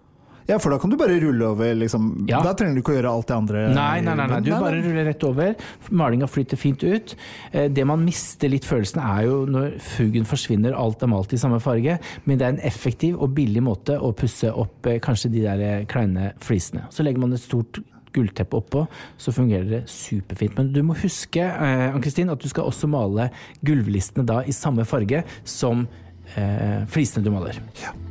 ja, 0.50 0.58
for 0.60 0.74
da 0.74 0.78
kan 0.82 0.90
du 0.92 0.98
bare 1.00 1.16
rulle 1.22 1.46
over, 1.54 1.70
liksom. 1.80 2.26
Ja. 2.28 2.42
Da 2.44 2.52
trenger 2.58 2.76
du 2.76 2.82
ikke 2.82 2.92
å 2.92 2.98
gjøre 2.98 3.12
alt 3.14 3.28
det 3.30 3.36
andre. 3.38 3.62
Nei, 3.78 4.02
nei, 4.04 4.16
nei, 4.20 4.26
nei. 4.28 4.40
du 4.44 4.50
bare 4.52 4.82
ruller 4.84 5.06
rett 5.08 5.24
over. 5.24 5.54
Malinga 5.96 6.28
flyter 6.28 6.60
fint 6.60 6.84
ut. 6.84 7.14
Eh, 7.54 7.70
Det 7.72 7.86
man 7.88 8.04
mister 8.04 8.50
litt 8.52 8.66
følelsen 8.68 9.00
er 9.00 9.24
jo 9.30 9.38
når 9.46 9.78
fugen 9.80 10.26
forsvinner, 10.28 10.74
alt 10.76 11.02
er 11.06 11.08
malt 11.14 11.32
i 11.32 11.40
samme 11.40 11.62
farge. 11.64 11.96
Men 12.26 12.38
det 12.42 12.46
er 12.50 12.58
en 12.58 12.60
effektiv 12.68 13.22
og 13.22 13.32
billig 13.38 13.64
måte 13.64 13.96
å 14.02 14.12
pusse 14.12 14.52
opp 14.52 14.90
kanskje 15.00 15.32
de 15.32 15.46
der 15.48 15.86
kleine 15.86 16.34
flisene. 16.44 16.90
Så 16.92 17.06
legger 17.08 17.24
man 17.24 17.32
et 17.38 17.46
stort 17.46 17.80
gullteppe 18.14 18.60
oppå, 18.60 18.86
så 19.18 19.34
fungerer 19.36 19.70
det 19.70 19.82
superfint. 19.92 20.58
Men 20.58 20.72
du 20.74 20.82
må 20.86 20.98
huske 21.02 21.44
eh, 21.44 21.88
Ann-Kristin, 21.90 22.32
at 22.34 22.42
du 22.42 22.50
skal 22.52 22.70
også 22.70 22.90
male 22.92 23.30
gulvlistene 23.66 24.26
da 24.28 24.42
i 24.46 24.56
samme 24.56 24.86
farge 24.88 25.24
som 25.44 25.88
eh, 26.36 26.84
flisene 26.92 27.26
du 27.26 27.32
maler. 27.34 27.60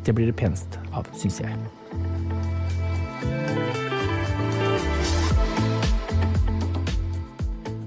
Det 0.05 0.15
blir 0.17 0.31
det 0.31 0.37
penest 0.39 0.81
av, 0.93 1.09
syns 1.17 1.41
jeg. 1.43 1.57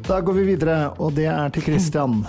Da 0.06 0.20
går 0.22 0.36
vi 0.38 0.50
videre, 0.52 0.92
og 1.02 1.16
det 1.18 1.26
er 1.32 1.54
til 1.54 1.66
Christian. 1.66 2.20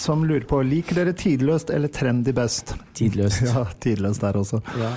Som 0.00 0.22
lurer 0.24 0.46
på 0.48 0.62
liker 0.64 0.96
dere 0.96 1.12
tidløst 1.16 1.70
eller 1.76 1.90
trendy 1.92 2.32
best. 2.36 2.72
Tidløst. 2.96 3.42
Ja, 3.50 3.66
tidløst 3.84 4.22
der 4.24 4.38
også. 4.40 4.62
Ja. 4.80 4.94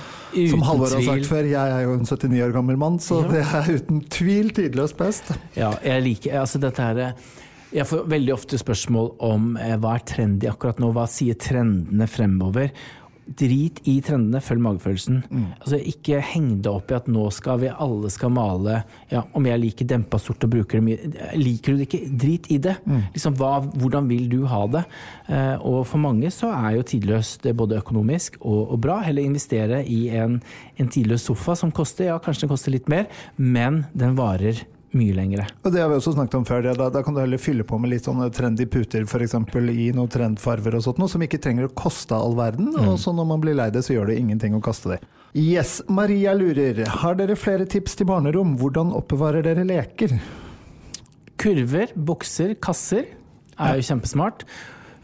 Som 0.50 0.62
Halvor 0.64 0.94
har 0.96 1.04
sagt 1.04 1.28
før, 1.28 1.44
jeg 1.50 1.74
er 1.76 1.84
jo 1.84 1.92
en 1.98 2.06
79 2.08 2.40
år 2.46 2.54
gammel 2.56 2.78
mann, 2.80 2.96
så 3.04 3.20
Ja. 3.24 3.28
det 3.34 3.42
er 3.44 3.68
uten 3.78 4.00
tvil 4.10 4.48
tidløst 4.56 4.96
best. 4.98 5.34
Ja, 5.58 5.74
jeg 5.84 6.02
liker 6.06 6.40
altså 6.40 6.60
dette 6.62 6.82
her 6.88 7.14
Jeg 7.74 7.86
får 7.90 8.04
veldig 8.06 8.32
ofte 8.32 8.58
spørsmål 8.60 9.08
om 9.26 9.56
eh, 9.58 9.74
hva 9.82 9.96
er 9.98 10.04
trendy 10.06 10.46
akkurat 10.46 10.78
nå, 10.78 10.92
hva 10.94 11.08
sier 11.10 11.34
trendene 11.34 12.06
fremover? 12.08 12.70
Drit 13.24 13.80
i 13.88 13.96
trendene, 14.04 14.40
følg 14.44 14.60
magefølelsen. 14.64 15.22
Altså 15.60 15.78
Ikke 15.80 16.20
heng 16.20 16.58
deg 16.64 16.70
opp 16.72 16.92
i 16.92 16.96
at 16.98 17.08
nå 17.10 17.24
skal 17.32 17.62
vi 17.62 17.70
alle 17.72 18.10
skal 18.12 18.32
male 18.34 18.82
ja, 19.10 19.22
Om 19.32 19.48
jeg 19.48 19.62
liker 19.62 19.88
dempa 19.88 20.18
sort 20.20 20.44
og 20.44 20.52
bruker 20.52 20.80
det 20.80 20.84
mye 20.84 21.30
Liker 21.38 21.72
du 21.72 21.80
det 21.80 21.88
ikke, 21.88 22.02
drit 22.10 22.50
i 22.52 22.58
det. 22.62 22.76
Liksom, 23.14 23.38
hva, 23.40 23.54
hvordan 23.80 24.10
vil 24.10 24.28
du 24.32 24.44
ha 24.50 24.62
det? 24.70 24.84
Eh, 25.32 25.56
og 25.64 25.80
for 25.88 26.02
mange 26.02 26.30
så 26.34 26.52
er 26.52 26.76
jo 26.78 26.86
tidløst 26.86 27.46
det 27.46 27.56
både 27.56 27.80
økonomisk 27.80 28.38
og, 28.42 28.74
og 28.74 28.78
bra. 28.84 29.00
Heller 29.06 29.24
investere 29.24 29.82
i 29.88 30.06
en, 30.14 30.38
en 30.76 30.92
tidløs 30.92 31.26
sofa 31.28 31.56
som 31.58 31.72
koster, 31.74 32.10
ja 32.10 32.20
kanskje 32.22 32.44
den 32.44 32.54
koster 32.54 32.74
litt 32.74 32.90
mer, 32.92 33.08
men 33.36 33.84
den 33.96 34.16
varer 34.18 34.64
mye 34.98 35.14
lengre. 35.16 35.46
Og 35.64 35.72
det 35.74 35.82
har 35.82 35.90
vi 35.90 35.98
også 35.98 36.14
snakket 36.14 36.36
om 36.38 36.46
før. 36.48 36.68
Da, 36.78 36.88
da 36.92 37.02
kan 37.04 37.16
du 37.16 37.20
heller 37.22 37.40
fylle 37.40 37.66
på 37.66 37.78
med 37.80 37.92
litt 37.92 38.06
sånne 38.08 38.30
trendy 38.34 38.66
puter 38.70 39.06
f.eks. 39.06 39.34
i 39.72 39.88
noen 39.96 40.10
trendfarver 40.12 40.78
og 40.78 40.86
sånt, 40.86 41.00
noe 41.02 41.10
som 41.10 41.24
ikke 41.24 41.40
trenger 41.42 41.68
å 41.68 41.74
koste 41.76 42.16
all 42.16 42.36
verden. 42.38 42.70
Og 42.84 42.96
så 43.02 43.14
når 43.16 43.28
man 43.32 43.42
blir 43.44 43.58
lei 43.58 43.70
det, 43.74 43.84
så 43.86 43.96
gjør 43.96 44.12
det 44.12 44.20
ingenting 44.22 44.56
å 44.56 44.62
kaste 44.64 44.94
det. 44.94 45.00
Yes, 45.34 45.80
Maria 45.90 46.34
lurer. 46.38 46.84
Har 47.02 47.18
dere 47.18 47.34
flere 47.38 47.66
tips 47.66 47.98
til 47.98 48.06
barnerom? 48.06 48.54
Hvordan 48.60 48.92
oppbevarer 48.94 49.42
dere 49.42 49.66
leker? 49.66 50.14
Kurver, 51.42 51.90
bokser, 51.98 52.54
kasser 52.62 53.08
er 53.58 53.80
jo 53.80 53.86
kjempesmart. 53.88 54.46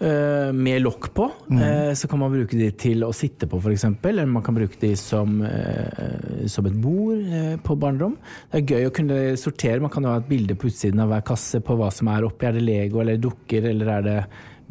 Eh, 0.00 0.52
med 0.52 0.80
lokk 0.80 1.10
på. 1.14 1.26
Eh, 1.52 1.92
så 1.94 2.08
kan 2.08 2.18
man 2.22 2.32
bruke 2.32 2.56
de 2.56 2.70
til 2.72 3.04
å 3.04 3.10
sitte 3.12 3.44
på, 3.50 3.58
f.eks. 3.60 3.84
Eller 4.08 4.24
man 4.24 4.42
kan 4.42 4.56
bruke 4.56 4.78
de 4.80 4.94
som, 4.96 5.42
eh, 5.44 6.46
som 6.48 6.64
et 6.66 6.78
bord 6.80 7.20
på 7.66 7.76
barnerom. 7.76 8.14
Det 8.48 8.62
er 8.62 8.72
gøy 8.72 8.88
å 8.88 8.94
kunne 8.96 9.18
sortere. 9.36 9.80
Man 9.84 9.92
kan 9.92 10.06
jo 10.06 10.14
ha 10.14 10.22
et 10.22 10.30
bilde 10.30 10.56
på 10.56 10.70
utsiden 10.70 11.04
av 11.04 11.12
hver 11.12 11.26
kasse 11.28 11.60
på 11.60 11.76
hva 11.76 11.90
som 11.92 12.08
er 12.08 12.24
oppi. 12.24 12.48
Er 12.48 12.56
det 12.56 12.64
Lego 12.64 13.02
eller 13.04 13.20
dukker 13.20 13.68
eller 13.74 13.92
er 13.98 14.08
det 14.08 14.18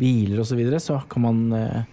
biler 0.01 0.41
osv. 0.41 0.49
Så, 0.49 0.57
videre, 0.57 0.81
så 0.81 0.97
kan 1.11 1.21
man 1.21 1.85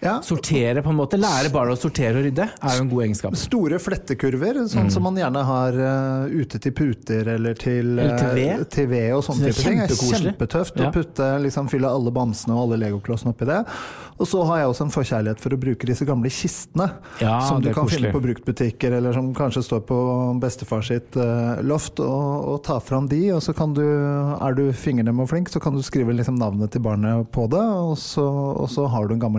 Ja, 0.00 0.20
sortere 0.22 0.82
på 0.84 0.92
en 0.92 0.96
måte. 0.98 1.18
Lære 1.18 1.50
barna 1.50 1.74
å 1.74 1.78
sortere 1.78 2.20
og 2.20 2.26
rydde 2.28 2.44
er 2.46 2.76
jo 2.78 2.84
en 2.84 2.90
god 2.92 3.02
egenskap. 3.08 3.34
Store 3.36 3.80
flettekurver, 3.82 4.60
sånn 4.70 4.86
Mm. 4.86 4.90
som 4.94 5.02
man 5.02 5.16
gjerne 5.18 5.42
har 5.44 5.72
uh, 5.74 6.28
ute 6.30 6.60
til 6.62 6.72
puter 6.72 7.26
eller 7.34 7.54
til, 7.58 7.98
Eller 7.98 8.62
til 8.64 8.86
ved. 8.86 9.12
og 9.16 9.24
sånne 9.26 9.50
Så 9.50 9.58
type 9.58 9.68
ting. 9.68 9.78
Det 9.78 9.96
er 9.98 10.22
kjempetøft 10.22 10.76
Ja. 10.78 10.90
å 10.90 10.92
putte, 10.94 11.26
liksom, 11.42 11.68
fylle 11.68 11.90
alle 11.90 12.12
bamsene 12.14 12.54
og 12.54 12.68
alle 12.72 12.78
legoklossene 12.86 13.34
oppi 13.34 13.44
det. 13.46 13.64
Og 14.20 14.26
så 14.26 14.44
har 14.46 14.58
jeg 14.58 14.68
også 14.68 14.82
en 14.86 14.90
forkjærlighet 14.94 15.40
for 15.40 15.50
å 15.50 15.58
bruke 15.58 15.86
disse 15.86 16.04
gamle 16.06 16.30
kistene. 16.30 16.90
Ja, 17.20 17.40
som 17.48 17.60
du 17.60 17.72
kan 17.72 17.86
koselig. 17.86 18.10
finne 18.10 18.12
på 18.12 18.22
bruktbutikker, 18.22 18.92
eller 18.98 19.12
som 19.12 19.34
kanskje 19.34 19.62
står 19.66 19.80
på 19.86 19.98
bestefar 20.40 20.82
sitt 20.86 21.16
uh, 21.16 21.60
loft. 21.62 21.98
Og, 21.98 22.48
og 22.54 22.62
ta 22.62 22.78
fram 22.78 23.08
de, 23.08 23.32
og 23.32 23.42
så 23.42 23.54
kan 23.54 23.74
du, 23.74 23.82
er 23.82 24.54
du 24.54 24.72
fingernem 24.72 25.20
og 25.20 25.28
flink, 25.28 25.48
så 25.50 25.60
kan 25.60 25.74
du 25.74 25.82
skrive 25.82 26.14
liksom 26.14 26.38
navnet 26.38 26.70
til 26.70 26.80
barnet 26.82 27.30
på 27.32 27.48
det, 27.50 27.58
og 27.62 27.96
så, 27.98 28.22
og 28.62 28.68
så 28.70 28.86
har 28.88 29.06
du 29.08 29.14
en 29.14 29.20
gammel 29.26 29.38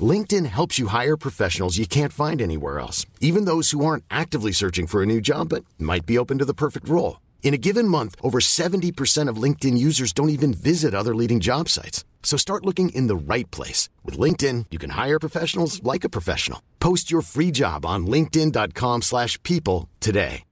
LinkedIn 0.00 0.46
helps 0.46 0.78
you 0.78 0.88
hire 0.88 1.16
professionals 1.16 1.78
you 1.78 1.86
can't 1.86 2.12
find 2.12 2.42
anywhere 2.42 2.78
else, 2.78 3.06
even 3.20 3.46
those 3.46 3.70
who 3.70 3.84
aren't 3.84 4.04
actively 4.10 4.52
searching 4.52 4.86
for 4.86 5.02
a 5.02 5.06
new 5.06 5.20
job 5.20 5.48
but 5.48 5.64
might 5.78 6.04
be 6.04 6.18
open 6.18 6.38
to 6.38 6.44
the 6.44 6.52
perfect 6.52 6.88
role. 6.88 7.20
In 7.42 7.54
a 7.54 7.58
given 7.58 7.86
month, 7.88 8.16
over 8.22 8.40
70% 8.40 9.30
of 9.30 9.42
LinkedIn 9.42 9.78
users 9.78 10.12
don't 10.12 10.30
even 10.30 10.52
visit 10.52 10.94
other 10.94 11.14
leading 11.14 11.40
job 11.40 11.68
sites. 11.68 12.04
So 12.22 12.36
start 12.36 12.66
looking 12.66 12.88
in 12.88 13.06
the 13.06 13.14
right 13.14 13.48
place. 13.52 13.88
With 14.04 14.18
LinkedIn, 14.18 14.66
you 14.72 14.78
can 14.78 14.90
hire 14.90 15.18
professionals 15.18 15.80
like 15.84 16.04
a 16.04 16.10
professional. 16.10 16.60
Post 16.80 17.10
your 17.10 17.22
free 17.22 17.52
job 17.52 17.86
on 17.86 18.06
linkedin.com/people 18.06 19.00
slash 19.00 19.40
people 19.44 19.88
today. 20.00 20.42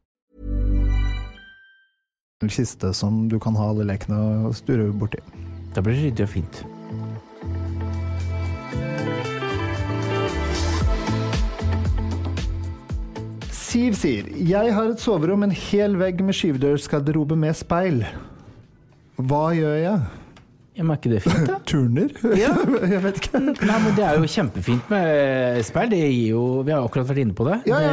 En 2.42 2.48
kiste 2.48 2.92
som 2.94 3.28
du 3.28 3.38
kan 3.38 3.54
ha 3.56 3.68
alle 3.68 3.84
lekene 3.84 4.46
og 4.46 4.56
sture 4.56 4.92
borti. 4.92 5.22
Da 5.74 5.80
blir 5.80 5.94
det 5.94 6.02
ryddig 6.04 6.22
og 6.22 6.28
fint. 6.28 6.73
Siv 13.74 13.96
sier 13.98 14.26
Jeg 14.46 14.74
har 14.76 14.92
et 14.92 15.00
soverom, 15.02 15.42
en 15.42 15.54
hel 15.54 15.96
vegg 15.98 16.20
med 16.22 16.36
skyvedørsgarderobe 16.38 17.34
med 17.34 17.56
speil. 17.58 18.04
Hva 19.18 19.48
gjør 19.56 19.80
jeg? 19.80 20.04
Jeg 20.74 20.86
men 20.86 20.94
er 20.94 21.10
det 21.10 21.18
fint, 21.22 21.48
da? 21.48 21.56
Turner? 21.70 22.12
Ja. 22.38 22.52
jeg 22.92 23.00
vet 23.02 23.18
ikke. 23.18 23.40
Nei, 23.42 23.76
men 23.82 23.96
Det 23.98 24.06
er 24.06 24.20
jo 24.20 24.30
kjempefint 24.30 24.88
med 24.94 25.58
speil. 25.66 25.90
Det 25.90 26.00
gir 26.04 26.32
jo, 26.36 26.44
Vi 26.66 26.74
har 26.74 26.86
akkurat 26.86 27.10
vært 27.10 27.22
inne 27.24 27.34
på 27.34 27.46
det. 27.50 27.60
Ja, 27.70 27.80
ja, 27.82 27.92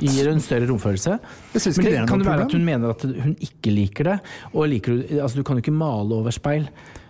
Det 0.00 0.12
gir 0.16 0.32
en 0.32 0.40
større 0.44 0.68
romfølelse. 0.72 1.18
Jeg 1.52 1.64
synes 1.66 1.80
Men 1.80 1.88
det, 1.88 1.92
det 1.92 2.00
er 2.00 2.08
kan 2.08 2.20
noe 2.20 2.24
det 2.24 2.32
være 2.32 2.46
problem. 2.46 2.48
at 2.48 2.56
hun 2.56 2.68
mener 2.70 2.96
at 2.96 3.06
hun 3.28 3.36
ikke 3.50 3.74
liker 3.76 4.10
det? 4.14 4.18
Og 4.54 4.68
liker 4.72 5.02
altså 5.18 5.42
Du 5.42 5.44
kan 5.44 5.60
jo 5.60 5.64
ikke 5.66 5.76
male 5.76 6.20
over 6.22 6.32
speil. 6.36 6.68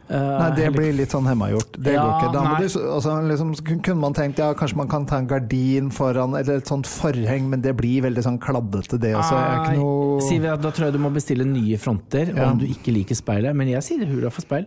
Eh, 0.08 0.38
Nei, 0.38 0.50
det 0.54 0.68
blir 0.70 0.92
litt 0.94 1.10
sånn 1.10 1.26
hemmagjort. 1.26 1.78
Det 1.82 1.92
Ja, 1.96 2.04
går 2.04 2.28
ikke. 2.28 2.42
Må 2.46 2.58
du, 2.60 2.66
altså, 2.94 3.14
liksom, 3.26 3.54
kunne 3.82 4.00
man 4.00 4.14
tenkt 4.14 4.38
ja, 4.38 4.52
kanskje 4.54 4.76
man 4.78 4.88
kan 4.88 5.04
ta 5.06 5.18
en 5.18 5.26
gardin 5.26 5.90
foran, 5.90 6.36
eller 6.38 6.60
et 6.60 6.66
sånt 6.70 6.86
forheng, 6.86 7.48
men 7.50 7.60
det 7.64 7.74
blir 7.76 8.02
veldig 8.06 8.22
sånn 8.22 8.38
kladdete, 8.38 9.00
det 9.02 9.14
også. 9.18 9.34
Er 9.34 9.64
ikke 9.64 9.78
noe 9.80 10.20
Sier 10.22 10.40
vi 10.40 10.48
at 10.48 10.62
Da 10.62 10.70
tror 10.70 10.86
jeg 10.86 10.92
du 10.94 11.02
må 11.02 11.10
bestille 11.12 11.44
nye 11.44 11.76
fronter 11.76 12.30
Ja. 12.36 12.50
om 12.52 12.58
du 12.58 12.66
ikke 12.66 12.94
liker 12.94 13.14
speilet. 13.18 13.54
Men 13.54 13.68
jeg 13.68 13.82
sier 13.82 14.06
hurra 14.06 14.30
for 14.30 14.42
speil. 14.46 14.66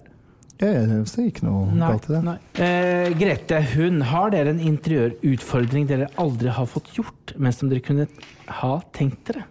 Jeg 0.60 0.76
er 0.76 1.06
ikke 1.24 1.44
noe 1.48 1.72
Nei, 1.72 1.88
galt 1.88 2.10
i 2.10 2.20
det. 2.20 2.40
Eh, 2.60 3.14
Grete 3.16 3.62
hun, 3.78 4.02
har 4.02 4.30
dere 4.32 4.50
en 4.50 4.60
interiørutfordring 4.60 5.88
dere 5.88 6.10
aldri 6.18 6.50
har 6.52 6.66
fått 6.68 6.92
gjort, 6.98 7.34
men 7.38 7.54
som 7.56 7.70
dere 7.70 7.80
kunne 7.80 8.08
ha 8.60 8.82
tenkt 8.92 9.24
dere? 9.32 9.46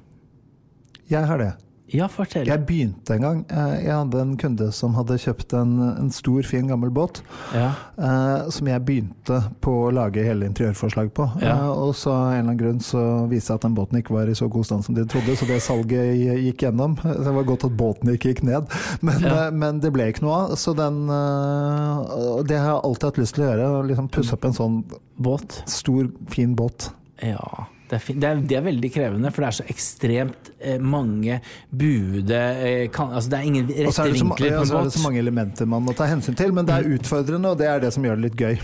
Jeg 1.09 1.25
har 1.25 1.39
det. 1.39 1.55
Ja, 1.91 2.05
fortell. 2.13 2.45
Jeg 2.47 2.67
begynte 2.69 3.15
en 3.15 3.23
gang. 3.25 3.39
eh, 3.49 3.85
Jeg 3.87 3.95
hadde 3.97 4.21
en 4.21 4.37
kunde 4.37 4.67
som 4.77 4.93
hadde 4.95 5.17
kjøpt 5.19 5.55
en, 5.57 5.71
en 6.03 6.11
stor, 6.13 6.43
fin, 6.45 6.67
gammel 6.69 6.91
båt. 6.93 7.23
Ja. 7.55 7.71
eh, 7.97 8.51
som 8.53 8.67
jeg 8.69 8.85
begynte 8.85 9.39
på 9.65 9.73
å 9.87 9.93
lage 9.95 10.21
hele 10.27 10.45
interiørforslag 10.51 11.09
på. 11.17 11.27
Ja. 11.41 11.55
Eh, 11.57 11.71
og 11.71 11.95
så 11.97 12.13
av 12.13 12.27
en 12.27 12.33
eller 12.33 12.41
annen 12.43 12.59
grunn 12.61 12.81
så 12.85 13.05
viste 13.31 13.49
seg 13.49 13.55
at 13.57 13.63
den 13.69 13.75
båten 13.79 13.99
ikke 14.03 14.13
var 14.19 14.29
i 14.29 14.37
så 14.37 14.51
god 14.53 14.67
stand 14.69 14.85
som 14.85 14.95
de 14.99 15.07
trodde, 15.09 15.37
så 15.41 15.49
det 15.49 15.63
salget 15.65 16.13
gikk 16.45 16.67
gjennom. 16.67 16.99
Det 17.29 17.33
var 17.35 17.49
godt 17.49 17.65
at 17.65 17.77
båten 17.77 18.13
ikke 18.13 18.35
gikk 18.35 18.43
ned, 18.45 18.69
men, 19.01 19.21
Ja. 19.25 19.47
eh, 19.47 19.51
men 19.57 19.81
det 19.81 19.93
ble 19.97 20.11
ikke 20.13 20.27
noe 20.27 20.43
av. 20.45 20.57
Så 20.61 20.77
den 20.77 21.09
eh, 21.09 22.43
Det 22.49 22.59
har 22.61 22.75
jeg 22.75 22.85
alltid 22.85 23.09
hatt 23.09 23.19
lyst 23.25 23.35
til 23.39 23.45
å 23.45 23.49
gjøre. 23.49 23.71
å 23.79 23.83
Liksom 23.89 24.09
pusse 24.13 24.37
opp 24.37 24.45
en 24.45 24.53
sånn 24.57 24.79
Båt. 25.19 25.63
stor, 25.67 26.09
fin 26.29 26.53
båt. 26.55 26.91
Ja. 27.25 27.67
Det 27.89 27.97
er, 27.99 28.15
det, 28.21 28.29
er, 28.29 28.41
det 28.51 28.57
er 28.59 28.65
veldig 28.67 28.91
krevende, 28.93 29.31
for 29.33 29.45
det 29.45 29.49
er 29.49 29.57
så 29.59 29.65
ekstremt 29.73 30.51
eh, 30.61 30.79
mange 30.81 31.39
buede 31.71 32.41
eh, 32.69 32.83
kan, 32.93 33.15
altså 33.17 33.31
Det 33.33 33.39
er 33.39 33.47
ingen 33.49 33.69
rette 33.71 34.05
er, 34.05 34.13
vinkler 34.13 34.51
ja, 34.59 34.65
så 34.69 34.81
er 34.83 34.91
det 34.91 34.97
så 34.99 35.05
mange 35.07 35.23
elementer 35.23 35.67
man 35.71 35.87
må 35.87 35.95
ta 35.97 36.09
hensyn 36.11 36.37
til, 36.37 36.53
men 36.53 36.69
det 36.69 36.75
er 36.77 36.91
utfordrende, 36.99 37.55
og 37.55 37.59
det 37.63 37.71
er 37.71 37.81
det 37.87 37.93
som 37.97 38.05
gjør 38.05 38.21
det 38.21 38.27
litt 38.29 38.43
gøy. 38.43 38.59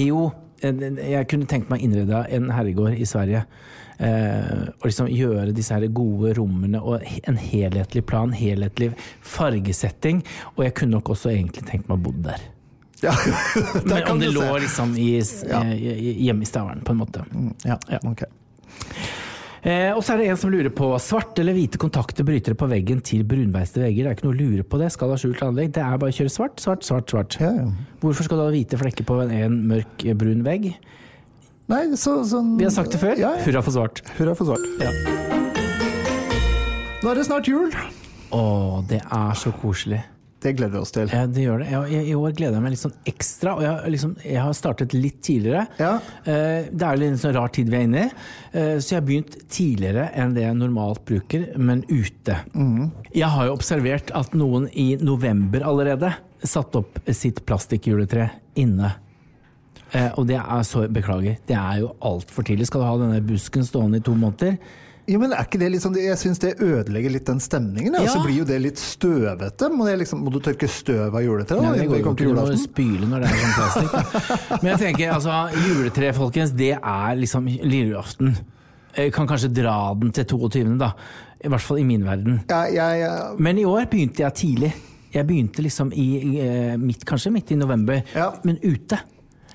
Jo, 0.00 0.30
eh, 0.62 0.80
jeg 1.12 1.28
kunne 1.32 1.48
tenkt 1.50 1.68
meg 1.72 1.84
innreda 1.84 2.24
en 2.32 2.48
herregård 2.56 2.96
i 2.96 3.08
Sverige. 3.08 3.44
Eh, 4.00 4.62
og 4.80 4.86
liksom 4.88 5.10
gjøre 5.12 5.50
disse 5.52 5.76
her 5.76 5.84
gode 5.92 6.30
rommene 6.38 6.80
og 6.80 7.02
en 7.28 7.36
helhetlig 7.36 8.00
plan, 8.08 8.32
helhetlig 8.32 8.94
fargesetting. 9.20 10.22
Og 10.56 10.64
jeg 10.64 10.74
kunne 10.78 10.96
nok 10.96 11.10
også 11.12 11.34
egentlig 11.34 11.66
tenkt 11.68 11.90
meg 11.90 11.98
å 12.00 12.04
bo 12.08 12.14
der. 12.24 12.40
Ja, 13.00 13.14
Men 13.88 14.04
om 14.12 14.18
det 14.20 14.26
lå 14.28 14.42
se. 14.44 14.56
liksom 14.60 14.90
i, 15.00 15.06
Ja. 15.48 15.62
eh, 15.64 16.00
hjemme 16.20 16.44
i 16.44 16.48
Stavern, 16.48 16.82
på 16.84 16.92
en 16.92 16.98
måte. 17.00 17.22
Ja, 17.64 17.78
Ja. 17.88 17.98
ok. 18.04 18.24
Eh, 19.60 19.90
og 19.92 20.00
så 20.00 20.14
er 20.14 20.22
det 20.22 20.28
en 20.32 20.38
som 20.40 20.52
lurer 20.52 20.72
på 20.72 20.86
svarte 21.04 21.42
eller 21.42 21.52
hvite 21.52 21.80
kontakter 21.80 22.24
brytere 22.24 22.56
på 22.56 22.68
veggen 22.70 23.02
til 23.04 23.26
brunbeiste 23.28 23.82
vegger. 23.82 24.06
Det 24.06 24.12
er 24.12 24.16
ikke 24.16 24.28
noe 24.28 24.36
å 24.36 24.40
lure 24.40 24.64
på 24.64 24.80
det. 24.80 24.88
Skal 24.94 25.12
ha 25.12 25.18
skjult 25.20 25.42
anlegg. 25.44 25.74
Det 25.76 25.82
er 25.84 26.00
bare 26.00 26.14
å 26.14 26.16
kjøre 26.16 26.32
svart, 26.32 26.56
svart, 26.62 26.86
svart. 26.86 27.12
svart. 27.12 27.36
Ja, 27.42 27.50
ja. 27.58 27.66
Hvorfor 28.00 28.24
skal 28.24 28.40
du 28.40 28.46
ha 28.46 28.54
hvite 28.54 28.80
flekker 28.80 29.04
på 29.08 29.18
en, 29.26 29.34
en 29.36 29.58
mørk 29.68 30.06
eh, 30.06 30.16
brun 30.16 30.40
vegg? 30.46 30.70
Nei, 31.70 31.82
så, 32.00 32.16
sånn 32.26 32.56
Vi 32.58 32.66
har 32.66 32.72
sagt 32.74 32.96
det 32.96 33.02
før. 33.02 33.20
Ja. 33.20 33.34
Hurra 33.44 33.60
for 33.66 33.76
svart. 33.76 34.00
Hurra 34.16 34.32
for 34.38 34.48
svart. 34.48 34.64
Ja. 34.80 34.94
Nå 37.00 37.12
er 37.12 37.20
det 37.20 37.28
snart 37.28 37.48
jul. 37.48 37.76
Å, 38.32 38.40
det 38.88 39.02
er 39.04 39.36
så 39.38 39.52
koselig. 39.60 40.00
Det 40.40 40.54
gleder 40.56 40.72
vi 40.72 40.80
oss 40.80 40.92
til. 40.94 41.10
Ja, 41.12 41.26
det 41.28 41.42
gjør 41.44 41.60
det. 41.60 41.68
Jeg, 41.68 42.04
I 42.08 42.14
år 42.16 42.32
gleder 42.36 42.56
jeg 42.56 42.64
meg 42.64 42.72
litt 42.72 42.80
sånn 42.80 42.96
ekstra. 43.10 43.54
Og 43.58 43.64
jeg, 43.66 43.92
liksom, 43.96 44.14
jeg 44.24 44.40
har 44.40 44.54
startet 44.56 44.96
litt 44.96 45.18
tidligere. 45.26 45.66
Ja. 45.80 45.90
Eh, 46.24 46.70
det 46.72 46.86
er 46.86 46.96
jo 46.96 47.02
litt 47.02 47.20
sånn 47.20 47.36
rar 47.36 47.52
tid 47.52 47.68
vi 47.72 47.76
er 47.76 47.84
inne 47.88 48.06
i, 48.06 48.08
eh, 48.54 48.72
så 48.80 48.94
jeg 48.94 49.00
har 49.00 49.06
begynt 49.10 49.36
tidligere 49.52 50.08
enn 50.16 50.32
det 50.36 50.46
jeg 50.46 50.56
normalt 50.56 51.04
bruker, 51.08 51.44
men 51.60 51.84
ute. 51.90 52.38
Mm. 52.54 52.88
Jeg 53.12 53.28
har 53.34 53.50
jo 53.50 53.58
observert 53.58 54.14
at 54.16 54.32
noen 54.38 54.70
i 54.72 54.94
november 55.02 55.66
allerede 55.68 56.14
satte 56.40 56.80
opp 56.80 57.00
sitt 57.12 57.44
plastikkjuletre 57.44 58.30
inne. 58.60 58.94
Eh, 59.92 60.08
og 60.16 60.28
det 60.30 60.38
er 60.40 60.62
så 60.66 60.86
Beklager, 60.88 61.40
det 61.48 61.56
er 61.58 61.82
jo 61.82 61.94
altfor 62.06 62.46
tidlig. 62.46 62.68
Skal 62.70 62.84
du 62.84 62.88
ha 62.88 62.96
denne 63.00 63.20
busken 63.26 63.66
stående 63.66 64.00
i 64.00 64.06
to 64.06 64.14
måneder? 64.16 64.56
Ja, 65.10 65.18
men 65.18 65.32
er 65.34 65.46
ikke 65.46 65.58
det 65.58 65.80
sånn, 65.82 65.96
Jeg 65.98 66.18
syns 66.20 66.38
det 66.42 66.52
ødelegger 66.62 67.10
litt 67.10 67.26
den 67.26 67.40
stemningen. 67.42 67.96
Ja. 67.98 68.04
Og 68.04 68.12
så 68.12 68.20
blir 68.22 68.36
jo 68.42 68.46
det 68.46 68.60
litt 68.62 68.78
støvete. 68.78 69.70
Må, 69.74 69.88
liksom, 69.98 70.22
må 70.22 70.30
du 70.30 70.38
tørke 70.44 70.68
støv 70.70 71.16
av 71.18 71.24
juletreet? 71.24 71.64
Nei, 71.64 71.72
det 71.80 71.88
går 71.90 71.98
jo 71.98 72.12
ikke. 72.12 72.28
jo 72.28 72.30
julaften? 72.30 72.60
spyle 72.62 73.08
når 73.10 73.24
det 73.24 73.30
er 73.30 73.42
sånn 73.42 73.56
plastikk. 73.58 74.60
Men 74.62 74.70
jeg 74.72 74.82
tenker, 74.84 75.14
altså, 75.16 75.40
juletre, 75.66 76.12
folkens, 76.14 76.54
det 76.54 76.72
er 76.78 77.18
liksom 77.18 77.50
lille 77.50 77.98
kan 79.14 79.26
kanskje 79.30 79.52
dra 79.54 79.74
den 79.98 80.14
til 80.14 80.26
22., 80.30 80.78
da. 80.80 80.92
I 81.40 81.50
hvert 81.50 81.64
fall 81.64 81.80
i 81.80 81.86
min 81.88 82.04
verden. 82.04 82.42
Ja, 82.50 82.66
ja, 82.68 82.88
Men 83.40 83.58
i 83.58 83.64
år 83.64 83.86
begynte 83.90 84.26
jeg 84.26 84.36
tidlig. 84.36 84.72
Jeg 85.10 85.26
begynte 85.26 85.62
liksom 85.64 85.90
i, 85.96 86.38
eh, 86.38 86.76
midt, 86.78 87.04
kanskje 87.08 87.32
midt 87.34 87.50
i 87.50 87.58
november, 87.58 88.02
men 88.44 88.58
ute. 88.62 88.98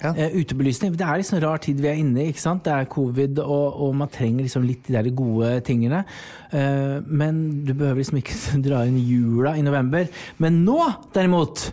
Ja. 0.02 0.12
Uh, 0.12 0.40
utebelysning. 0.42 0.96
Det 0.98 1.06
er 1.08 1.22
liksom 1.22 1.40
rar 1.44 1.62
tid 1.64 1.80
vi 1.84 1.90
er 1.92 2.02
inne 2.02 2.24
i. 2.24 2.28
ikke 2.34 2.44
sant? 2.44 2.66
Det 2.66 2.74
er 2.74 2.90
covid, 2.92 3.40
og, 3.44 3.80
og 3.86 3.96
man 4.02 4.12
trenger 4.12 4.46
liksom 4.46 4.68
litt 4.68 4.90
de 4.92 5.16
gode 5.16 5.54
tingene. 5.68 6.04
Uh, 6.52 7.00
men 7.06 7.66
du 7.66 7.74
behøver 7.74 8.04
liksom 8.04 8.22
ikke 8.22 8.38
dra 8.68 8.86
inn 8.88 9.00
jula 9.00 9.56
i 9.56 9.66
november. 9.66 10.10
Men 10.44 10.64
nå, 10.68 10.80
derimot! 11.16 11.70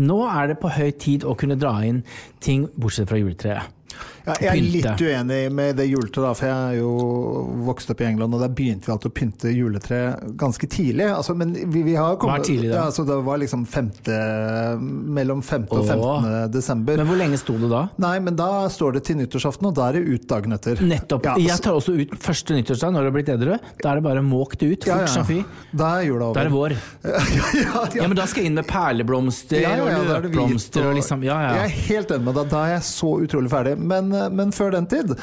Nå 0.00 0.22
er 0.24 0.48
det 0.48 0.60
på 0.62 0.70
høy 0.72 0.88
tid 0.96 1.24
å 1.28 1.34
kunne 1.36 1.58
dra 1.60 1.74
inn 1.84 1.98
ting 2.40 2.64
bortsett 2.80 3.10
fra 3.10 3.18
juletreet. 3.20 3.68
Ja, 4.26 4.36
jeg 4.38 4.50
er 4.52 4.66
litt 4.76 5.02
uenig 5.02 5.40
med 5.54 5.76
det 5.80 5.88
juletreet, 5.90 6.38
for 6.38 6.46
jeg 6.46 6.54
er 6.54 6.78
jo 6.78 6.92
vokst 7.66 7.90
opp 7.92 8.02
i 8.04 8.06
England, 8.06 8.36
og 8.36 8.42
der 8.44 8.52
begynte 8.54 8.88
vi 8.88 8.94
alltid 8.94 9.10
å 9.10 9.14
pynte 9.16 9.52
juletre 9.54 10.00
ganske 10.38 10.68
tidlig. 10.70 11.08
Altså, 11.10 11.34
men 11.38 11.54
vi, 11.58 11.82
vi 11.86 11.96
har 11.98 12.18
kommet, 12.20 12.42
Hva 12.42 12.44
er 12.44 12.46
tidlig 12.46 12.70
da? 12.70 12.76
Ja, 12.76 12.84
altså, 12.90 13.04
det 13.08 13.18
var 13.26 13.40
liksom 13.42 13.64
femte, 13.70 14.18
mellom 15.18 15.42
5. 15.42 15.66
og 15.70 15.82
Åh. 15.82 15.90
15. 15.92 16.52
desember. 16.54 17.02
Men 17.02 17.10
hvor 17.10 17.20
lenge 17.20 17.40
sto 17.40 17.56
det 17.58 17.70
da? 17.72 17.82
Nei, 18.02 18.14
men 18.22 18.38
da 18.38 18.50
står 18.72 18.98
det 18.98 19.04
til 19.08 19.18
nyttårsaften, 19.22 19.70
og 19.72 19.76
da 19.78 19.88
er 19.90 19.98
det 19.98 20.04
ut 20.06 20.28
dagen 20.30 20.56
etter. 20.56 20.82
Nettopp. 20.86 21.26
Ja, 21.26 21.36
Jeg 21.42 21.64
tar 21.64 21.78
også 21.78 21.96
ut 21.98 22.14
første 22.22 22.56
nyttårsdag 22.56 22.94
når 22.94 23.06
du 23.06 23.10
har 23.10 23.16
blitt 23.18 23.32
edru. 23.34 23.56
Da 23.82 23.92
er 23.92 24.00
det 24.00 24.06
bare 24.06 24.22
måkt 24.24 24.62
ut. 24.62 24.82
Fort 24.82 24.88
ja, 24.88 25.00
ja. 25.02 25.10
som 25.10 25.26
fy. 25.28 25.40
Da 25.74 25.96
er 25.98 26.08
jula 26.08 26.30
over. 26.30 26.38
Da 26.38 26.44
er 26.44 26.50
det 26.50 26.54
vår. 26.54 26.76
ja, 27.12 27.24
ja, 27.58 27.84
Ja, 28.02 28.08
men 28.08 28.16
da 28.18 28.26
skal 28.30 28.44
jeg 28.44 28.52
inn 28.52 28.58
med 28.58 28.66
perleblomster 28.68 29.60
Ja, 29.62 29.74
ja, 29.76 29.86
ja, 29.90 29.98
og 29.98 30.10
er 30.16 30.26
løkblomster 30.26 30.86
og 30.88 30.96
liksom 30.98 31.24
Ja, 31.26 31.38
Jeg 31.56 31.66
er 31.66 31.76
helt 31.88 32.14
enig 32.14 32.26
med 32.28 32.38
deg, 32.38 32.50
da 32.52 32.62
er 32.66 32.74
jeg 32.76 32.86
så 32.88 33.10
utrolig 33.24 33.52
ferdig. 33.52 33.74
Men, 33.78 34.11
men 34.32 34.54
før 34.54 34.76
den 34.76 34.88
tid 34.90 35.16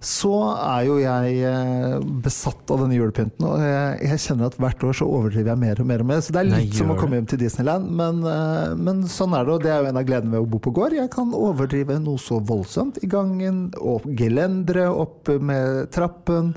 så 0.00 0.32
er 0.56 0.86
jo 0.86 0.94
jeg 0.96 1.40
eh, 1.44 1.96
besatt 2.24 2.70
av 2.72 2.80
denne 2.80 2.96
julepynten, 2.96 3.44
og 3.44 3.60
jeg, 3.60 3.98
jeg 4.06 4.22
kjenner 4.24 4.48
at 4.48 4.56
hvert 4.62 4.84
år 4.88 4.96
så 4.96 5.04
overdriver 5.04 5.52
jeg 5.52 5.60
mer 5.60 5.82
og 5.82 5.90
mer 5.90 6.04
og 6.04 6.08
mer. 6.08 6.22
Så 6.24 6.32
det 6.32 6.40
er 6.40 6.48
Nei, 6.48 6.62
litt 6.64 6.78
som 6.78 6.94
å 6.94 6.96
komme 6.96 7.18
hjem 7.18 7.28
til 7.28 7.42
Disneyland, 7.42 7.90
men, 8.00 8.22
eh, 8.24 8.72
men 8.80 9.04
sånn 9.12 9.36
er 9.36 9.44
det, 9.44 9.58
og 9.58 9.66
det 9.66 9.74
er 9.74 9.84
jo 9.84 9.90
en 9.92 10.00
av 10.00 10.08
gledene 10.08 10.32
ved 10.32 10.46
å 10.46 10.50
bo 10.54 10.62
på 10.64 10.72
gård. 10.80 10.96
Jeg 10.96 11.12
kan 11.12 11.36
overdrive 11.36 12.00
noe 12.00 12.20
så 12.22 12.40
voldsomt 12.40 13.02
i 13.04 13.10
gangen, 13.12 13.66
og 13.76 14.08
gelenderet 14.16 14.88
opp 14.88 15.28
med 15.36 15.90
trappen. 15.92 16.54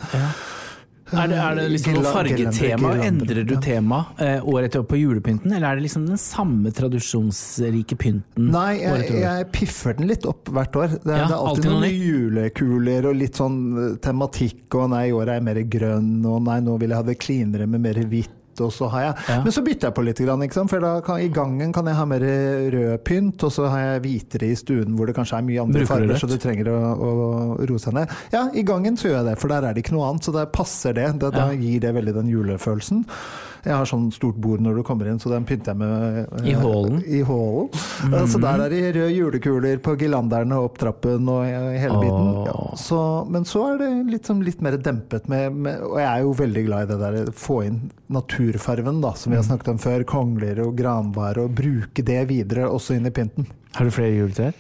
Er 1.14 1.30
det, 1.30 1.38
er 1.38 1.58
det 1.60 1.66
liksom 1.74 1.98
noe 1.98 2.14
fargetema? 2.16 2.94
Endrer 3.06 3.46
du 3.48 3.54
tema 3.64 4.00
eh, 4.18 4.44
år 4.50 4.68
etter 4.68 4.84
år 4.84 4.88
på 4.90 5.00
julepynten, 5.00 5.54
eller 5.54 5.70
er 5.72 5.80
det 5.80 5.86
liksom 5.88 6.08
den 6.10 6.20
samme 6.22 6.74
tradisjonsrike 6.76 7.98
pynten? 8.00 8.50
Nei, 8.54 8.82
jeg, 8.82 9.10
jeg 9.24 9.50
piffer 9.56 9.98
den 10.00 10.10
litt 10.10 10.28
opp 10.30 10.52
hvert 10.54 10.76
år. 10.80 10.96
Det, 11.00 11.14
Ja, 11.14 11.28
det 11.30 11.36
er 11.36 11.40
alltid, 11.40 11.50
alltid 11.50 11.72
noe 11.72 11.82
noen 11.84 12.06
julekuler 12.10 13.10
og 13.12 13.20
litt 13.20 13.40
sånn 13.42 13.60
eh, 13.74 13.98
tematikk, 14.04 14.66
og 14.80 14.90
nei, 14.96 15.06
i 15.12 15.18
år 15.18 15.30
er 15.30 15.40
jeg 15.42 15.48
mer 15.50 15.62
grønn, 15.78 16.14
og 16.30 16.42
nei, 16.48 16.60
nå 16.66 16.78
vil 16.82 16.94
jeg 16.94 17.02
ha 17.04 17.08
det 17.12 17.20
cleanere 17.22 17.70
med 17.70 17.86
mer 17.86 18.02
hvitt. 18.10 18.40
Og 18.62 18.72
så 18.74 18.90
har 18.92 19.02
jeg, 19.02 19.14
Ja. 19.30 19.40
Men 19.44 19.52
så 19.56 19.64
bytter 19.66 19.88
jeg 19.88 19.96
på 19.98 20.04
litt, 20.06 20.20
ikke 20.20 20.54
sant? 20.54 20.70
for 20.70 20.80
da 20.80 21.02
kan, 21.02 21.20
i 21.20 21.30
gangen 21.34 21.74
kan 21.74 21.86
jeg 21.86 21.96
ha 21.96 22.06
mer 22.06 22.20
rød 22.76 23.04
pynt, 23.04 23.44
og 23.44 23.52
så 23.52 23.70
har 23.70 23.80
jeg 23.80 24.04
hvitere 24.04 24.52
i 24.52 24.56
stuen 24.56 24.96
hvor 24.98 25.08
det 25.08 25.16
kanskje 25.16 25.38
er 25.38 25.48
mye 25.48 25.62
andre 25.62 25.80
Bruker 25.80 25.94
farger, 25.94 26.20
så 26.20 26.28
du 26.30 26.38
trenger 26.38 26.70
å, 26.70 26.78
å 26.94 27.10
roe 27.64 27.80
seg 27.80 27.94
ned. 27.94 28.14
Ja, 28.34 28.50
i 28.54 28.64
gangen 28.64 28.98
så 28.98 29.10
gjør 29.10 29.20
jeg 29.22 29.32
det, 29.32 29.40
for 29.42 29.54
der 29.54 29.64
er 29.70 29.74
det 29.74 29.86
ikke 29.86 29.96
noe 29.98 30.12
annet, 30.12 30.28
så 30.28 30.36
der 30.36 30.46
passer 30.46 30.94
det. 30.94 31.10
Da, 31.24 31.32
da 31.34 31.50
gir 31.54 31.80
det 31.84 31.94
veldig 31.96 32.14
den 32.20 32.30
julefølelsen. 32.32 33.06
Jeg 33.64 33.78
har 33.80 33.88
sånn 33.88 34.10
stort 34.12 34.36
bord 34.44 34.60
når 34.60 34.76
du 34.80 34.84
kommer 34.84 35.08
inn, 35.08 35.20
så 35.24 35.30
den 35.32 35.46
pynter 35.48 35.72
jeg 35.72 35.80
med 35.80 36.18
eh, 36.42 36.50
I 36.52 36.56
hallen? 36.60 36.98
I 37.08 37.22
hallen. 37.24 37.70
Mhm. 38.04 38.28
Så 38.34 38.42
der 38.44 38.64
er 38.66 38.74
det 38.74 38.82
røde 38.98 39.14
julekuler 39.16 39.80
på 39.84 39.96
girlanderne 40.02 40.58
opp 40.60 40.76
trappen 40.82 41.30
og 41.32 41.46
hele 41.48 42.02
biten. 42.02 42.28
Oh. 42.34 42.44
Ja, 42.50 42.66
så, 42.80 43.00
men 43.32 43.48
så 43.48 43.64
er 43.72 43.80
det 43.80 43.92
litt, 44.12 44.28
sånn 44.28 44.44
litt 44.44 44.60
mer 44.64 44.76
dempet 44.84 45.30
med, 45.32 45.56
med 45.56 45.86
Og 45.88 45.96
jeg 46.02 46.10
er 46.10 46.26
jo 46.26 46.36
veldig 46.44 46.66
glad 46.68 46.84
i 46.84 46.92
det 46.92 47.00
der 47.06 47.32
få 47.38 47.62
inn 47.70 47.80
naturfarven, 48.14 49.00
da, 49.04 49.14
som 49.18 49.32
vi 49.32 49.40
har 49.40 49.48
snakket 49.48 49.74
om 49.74 49.82
før. 49.82 50.04
Kongler 50.12 50.60
og 50.66 50.76
granbar, 50.78 51.40
og 51.40 51.56
bruke 51.56 52.04
det 52.06 52.20
videre 52.30 52.68
også 52.68 52.98
inn 52.98 53.08
i 53.08 53.16
pynten. 53.16 53.48
Har 53.78 53.88
du 53.88 53.96
flere 53.96 54.14
juletrær? 54.18 54.54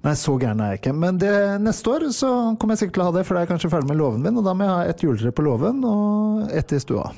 Nei, 0.00 0.14
så 0.16 0.32
gæren 0.40 0.62
er 0.64 0.74
jeg 0.74 0.80
ikke. 0.80 0.94
Men 0.96 1.18
det, 1.20 1.32
neste 1.60 1.92
år 1.92 2.06
så 2.16 2.30
kommer 2.56 2.76
jeg 2.76 2.86
sikkert 2.86 2.96
til 2.96 3.04
å 3.04 3.08
ha 3.10 3.16
det, 3.18 3.26
for 3.28 3.36
da 3.36 3.42
er 3.42 3.48
jeg 3.48 3.52
kanskje 3.52 3.72
ferdig 3.74 3.90
med 3.90 4.00
låven 4.00 4.22
min. 4.24 4.38
Og 4.40 4.46
da 4.46 4.54
må 4.56 4.64
jeg 4.64 4.76
ha 4.76 4.94
et 4.94 5.04
juletre 5.04 5.34
på 5.34 5.44
låven 5.44 5.82
og 5.84 6.54
ett 6.56 6.72
i 6.72 6.80
stua. 6.80 7.10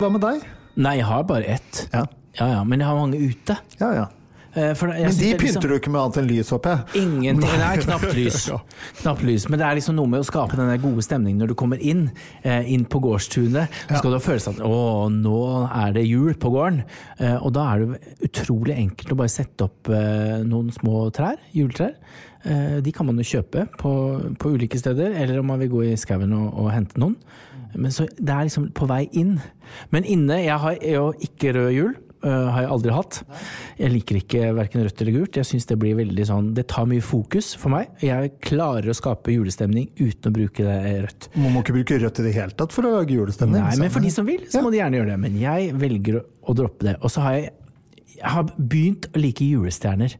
Hva 0.00 0.08
med 0.14 0.22
deg? 0.24 0.46
Nei, 0.80 0.94
jeg 1.00 1.06
har 1.10 1.26
bare 1.28 1.44
ett. 1.58 1.84
Ja, 1.92 2.06
Ja 2.38 2.46
ja, 2.54 2.64
men 2.64 2.78
jeg 2.80 2.88
har 2.88 2.96
mange 2.96 3.18
ute. 3.20 3.58
ja. 3.80 3.92
ja. 4.00 4.06
Eh, 4.50 4.72
for 4.74 4.88
jeg 4.90 5.04
Men 5.06 5.14
de 5.14 5.26
liksom- 5.30 5.38
pynter 5.62 5.68
du 5.68 5.74
ikke 5.78 5.90
med 5.94 6.00
annet 6.00 6.16
enn 6.18 6.26
lys, 6.26 6.48
håper 6.50 6.70
jeg? 6.72 7.02
Ingenting. 7.04 7.50
Det 7.52 7.60
er 7.62 7.82
knapt 7.84 8.14
lys. 8.16 8.38
Knapt 8.98 9.22
lys. 9.22 9.44
Men 9.48 9.60
det 9.60 9.66
er 9.68 9.76
liksom 9.78 9.94
noe 9.94 10.10
med 10.10 10.24
å 10.24 10.26
skape 10.26 10.56
den 10.58 10.72
gode 10.82 11.04
stemningen 11.06 11.38
når 11.38 11.52
du 11.52 11.54
kommer 11.54 11.78
inn, 11.78 12.10
eh, 12.42 12.66
inn 12.66 12.82
på 12.84 12.98
gårdstunet. 13.04 13.70
Så 13.86 14.00
skal 14.00 14.10
du 14.10 14.16
ha 14.16 14.24
følelsen 14.24 14.56
av 14.56 14.58
at 14.58 14.66
å, 14.66 15.06
nå 15.14 15.36
er 15.70 15.92
det 15.94 16.02
jul 16.08 16.34
på 16.34 16.50
gården. 16.50 16.82
Eh, 17.20 17.36
og 17.38 17.52
da 17.54 17.68
er 17.76 17.84
det 17.84 18.00
utrolig 18.26 18.74
enkelt 18.74 19.12
å 19.14 19.20
bare 19.22 19.30
sette 19.36 19.68
opp 19.68 19.86
eh, 19.94 20.42
noen 20.42 20.72
små 20.74 21.12
trær, 21.14 21.38
juletrær. 21.54 21.94
De 22.42 22.90
kan 22.96 23.04
man 23.04 23.18
jo 23.20 23.26
kjøpe 23.36 23.66
på, 23.76 23.90
på 24.40 24.50
ulike 24.56 24.78
steder, 24.80 25.12
eller 25.12 25.38
om 25.42 25.46
man 25.52 25.60
vil 25.60 25.68
gå 25.68 25.82
i 25.92 25.96
skauen 26.00 26.32
og, 26.32 26.46
og 26.56 26.70
hente 26.72 26.96
noen. 26.98 27.14
Men 27.74 27.94
så 27.94 28.06
det 28.18 28.34
er 28.34 28.46
liksom 28.48 28.70
på 28.76 28.88
vei 28.90 29.04
inn. 29.16 29.38
Men 29.94 30.06
inne 30.08 30.40
Jeg 30.42 30.58
har 30.62 30.78
jo 30.82 31.10
ikke 31.22 31.54
rød 31.56 31.74
jul. 31.76 31.98
Uh, 32.20 32.50
har 32.52 32.66
jeg 32.66 32.68
aldri 32.74 32.92
hatt. 32.92 33.18
Jeg 33.80 33.92
liker 33.94 34.18
ikke 34.18 34.48
verken 34.52 34.82
rødt 34.84 34.98
eller 35.00 35.14
gult. 35.14 35.38
Jeg 35.40 35.48
synes 35.48 35.64
Det 35.70 35.78
blir 35.80 35.94
veldig 35.96 36.26
sånn 36.28 36.50
Det 36.52 36.66
tar 36.68 36.84
mye 36.90 37.00
fokus 37.00 37.54
for 37.56 37.72
meg. 37.72 37.94
Jeg 38.04 38.34
klarer 38.44 38.92
å 38.92 38.96
skape 38.96 39.32
julestemning 39.32 39.88
uten 39.96 40.28
å 40.28 40.34
bruke 40.34 40.66
det 40.66 40.98
rødt. 41.06 41.30
Man 41.40 41.54
må 41.54 41.62
ikke 41.64 41.78
bruke 41.78 42.00
rødt 42.02 42.20
i 42.20 42.26
det 42.26 42.34
hele 42.36 42.52
tatt 42.52 42.76
for 42.76 42.84
å 42.84 42.92
lage 42.98 43.16
julestemning. 43.16 43.64
Nei, 43.64 43.78
men 43.80 43.94
for 43.94 44.04
de 44.04 44.12
som 44.12 44.28
vil, 44.28 44.44
så 44.52 44.60
må 44.60 44.72
de 44.74 44.82
gjerne 44.82 45.00
gjøre 45.00 45.14
det. 45.14 45.20
Men 45.22 45.40
jeg 45.40 45.72
velger 45.80 46.20
å, 46.20 46.24
å 46.44 46.56
droppe 46.60 46.90
det. 46.90 46.98
Og 47.00 47.14
så 47.14 47.24
har 47.24 47.38
jeg, 47.38 47.54
jeg 48.18 48.34
har 48.36 48.52
begynt 48.58 49.08
å 49.14 49.24
like 49.24 49.48
julestjerner. 49.48 50.18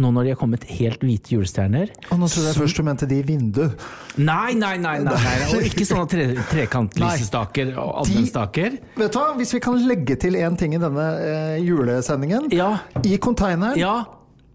Nå 0.00 0.08
når 0.08 0.24
de 0.24 0.30
har 0.32 0.38
kommet 0.40 0.62
helt 0.72 1.02
hvite 1.04 1.34
julestjerner. 1.34 1.90
Og 2.14 2.20
nå 2.22 2.28
trodde 2.32 2.48
jeg 2.48 2.56
først 2.56 2.78
du 2.80 2.84
mente 2.86 3.08
de 3.10 3.18
i 3.20 3.24
vinduet. 3.28 3.82
Nei, 4.16 4.54
nei, 4.56 4.78
nei! 4.80 4.94
nei, 5.04 5.16
nei. 5.20 5.34
Og 5.52 5.66
ikke 5.68 5.84
sånne 5.84 6.06
tre, 6.08 6.24
trekantlysestaker 6.48 7.74
og 7.76 7.90
De- 7.90 7.98
adventsstaker. 8.06 8.78
Vet 8.96 9.12
du 9.12 9.18
hva, 9.20 9.26
Hvis 9.36 9.52
vi 9.52 9.60
kan 9.60 9.76
legge 9.88 10.16
til 10.16 10.38
én 10.40 10.56
ting 10.56 10.74
i 10.74 10.80
denne 10.80 11.06
eh, 11.20 11.58
julesendingen. 11.60 12.48
Ja. 12.56 12.70
I 13.04 13.18
konteineren, 13.20 13.76
Ja, 13.78 14.04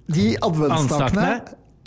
de 0.08 0.38
adventsstakene 0.41 1.30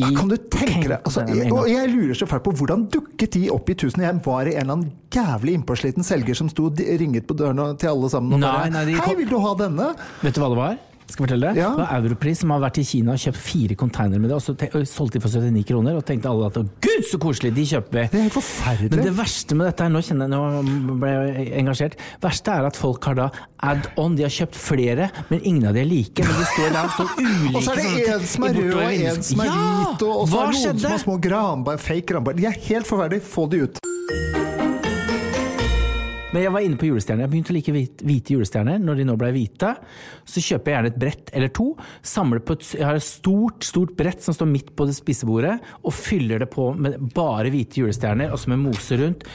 ja, 0.00 0.08
Kan 0.16 0.28
du 0.28 0.36
tenke 0.36 0.86
deg 0.88 0.98
altså, 1.04 1.22
containeren 1.24 1.48
jeg. 1.48 1.52
Og 1.56 1.68
jeg 1.68 1.90
lurer 1.92 2.14
så 2.16 2.26
fælt 2.30 2.44
på 2.46 2.52
hvordan 2.56 2.86
dukket 2.92 3.34
de 3.36 3.48
opp 3.52 3.68
i 3.68 3.74
Tusen 3.82 4.04
hjem? 4.04 4.20
Var 4.24 4.44
det 4.46 4.54
en 4.54 4.60
eller 4.62 4.76
annen 4.76 4.92
jævlig 5.12 5.56
innpåsliten 5.58 6.06
selger 6.06 6.38
som 6.38 6.48
sto 6.52 6.70
ringet 6.78 7.26
på 7.28 7.36
dørene 7.36 7.72
til 7.80 7.90
alle 7.92 8.12
sammen 8.12 8.38
og 8.38 8.40
Nei, 8.44 8.52
bare 8.54 8.70
nei, 8.78 8.94
Hei, 9.00 9.16
vil 9.18 9.28
du 9.28 9.36
ha 9.42 9.56
denne? 9.58 9.90
Vet 10.22 10.38
du 10.38 10.40
hva 10.44 10.52
det 10.54 10.60
var? 10.60 10.78
Skal 11.10 11.24
jeg 11.24 11.28
fortelle 11.28 11.50
det? 11.50 11.60
Ja. 11.60 11.70
Det 11.74 11.82
var 11.82 11.92
Europris 11.98 12.40
som 12.42 12.52
har 12.54 12.60
vært 12.62 12.78
i 12.78 12.84
Kina 12.86 13.14
og 13.16 13.22
kjøpt 13.22 13.40
fire 13.42 13.76
containere 13.78 14.22
med 14.22 14.30
det, 14.30 14.36
og 14.38 14.44
så 14.44 14.54
og 14.54 14.86
solgte 14.86 15.18
de 15.18 15.24
for 15.24 15.34
79 15.34 15.64
kroner. 15.68 15.96
Og 15.98 16.04
tenkte 16.06 16.30
alle 16.30 16.46
at 16.50 16.58
gud, 16.86 17.06
så 17.10 17.18
koselig, 17.22 17.52
de 17.56 17.64
kjøper 17.72 17.98
vi. 17.98 18.04
Det 18.12 18.20
er 18.20 18.26
helt 18.28 18.36
forferdelig. 18.36 18.92
Men 18.94 19.08
det 19.08 19.14
verste 19.18 19.58
med 19.58 19.70
dette 19.70 19.86
her, 19.86 19.92
nå 19.94 20.02
kjenner 20.06 20.30
jeg, 20.30 20.64
nå 20.86 20.96
ble 21.02 21.12
jeg 21.14 21.46
engasjert, 21.60 21.98
verste 22.22 22.56
er 22.56 22.68
at 22.70 22.78
folk 22.78 23.10
har 23.10 23.18
da 23.18 23.28
add-on. 23.70 24.16
De 24.18 24.26
har 24.26 24.34
kjøpt 24.34 24.58
flere, 24.60 25.10
men 25.32 25.42
ingen 25.42 25.66
av 25.70 25.76
de 25.76 25.82
er 25.84 25.90
like. 25.90 26.26
Men 26.26 26.40
de 26.40 26.48
står 26.54 26.74
der 26.78 26.92
så 26.96 27.08
ulike. 27.20 27.54
Og 27.56 27.66
så 27.66 27.74
er 27.74 27.82
det 27.82 28.04
én 28.14 28.28
som 28.34 28.48
er 28.48 28.60
rød 28.60 28.74
og 28.74 28.84
en 29.10 29.24
som 29.30 29.44
er 29.46 29.54
hvit, 29.56 30.06
og 30.06 30.16
og 30.20 30.28
så 30.30 30.44
er 30.44 30.52
det 30.52 30.64
noen 30.64 30.84
som 30.84 30.94
har 30.96 31.04
små 31.06 31.18
granbar, 31.28 31.80
fake 31.82 32.06
granbar. 32.12 32.38
De 32.38 32.46
er 32.50 32.60
helt 32.70 32.88
forferdelige, 32.88 33.26
få 33.26 33.48
de 33.50 33.64
ut. 33.66 34.39
Men 36.30 36.44
jeg 36.44 36.52
var 36.54 36.62
inne 36.62 36.78
på 36.78 36.86
julestjerner. 36.86 37.24
Jeg 37.26 37.32
begynte 37.32 37.52
å 37.52 37.56
like 37.56 37.72
hvite, 37.74 38.34
julestjerner. 38.36 38.82
Når 38.82 39.00
de 39.00 39.06
nå 39.08 39.16
ble 39.18 39.32
hvite, 39.34 39.72
så 40.30 40.42
kjøper 40.44 40.70
jeg 40.70 40.76
gjerne 40.76 40.92
et 40.92 41.00
brett 41.04 41.32
eller 41.34 41.54
to. 41.58 41.66
Samler 42.06 42.44
på 42.44 42.54
et, 42.58 42.68
jeg 42.78 42.86
har 42.86 43.00
et 43.00 43.06
stort 43.06 43.66
stort 43.66 43.96
brett 43.98 44.22
som 44.22 44.36
står 44.36 44.50
midt 44.50 44.70
på 44.78 44.86
det 44.86 44.94
spisebordet, 44.98 45.56
og 45.82 45.96
fyller 45.96 46.44
det 46.44 46.50
på 46.52 46.70
med 46.78 47.00
bare 47.16 47.50
hvite 47.50 47.82
julestjerner, 47.82 48.30
og 48.30 48.38
så 48.38 48.52
med 48.54 48.62
mose 48.62 49.00
rundt. 49.00 49.26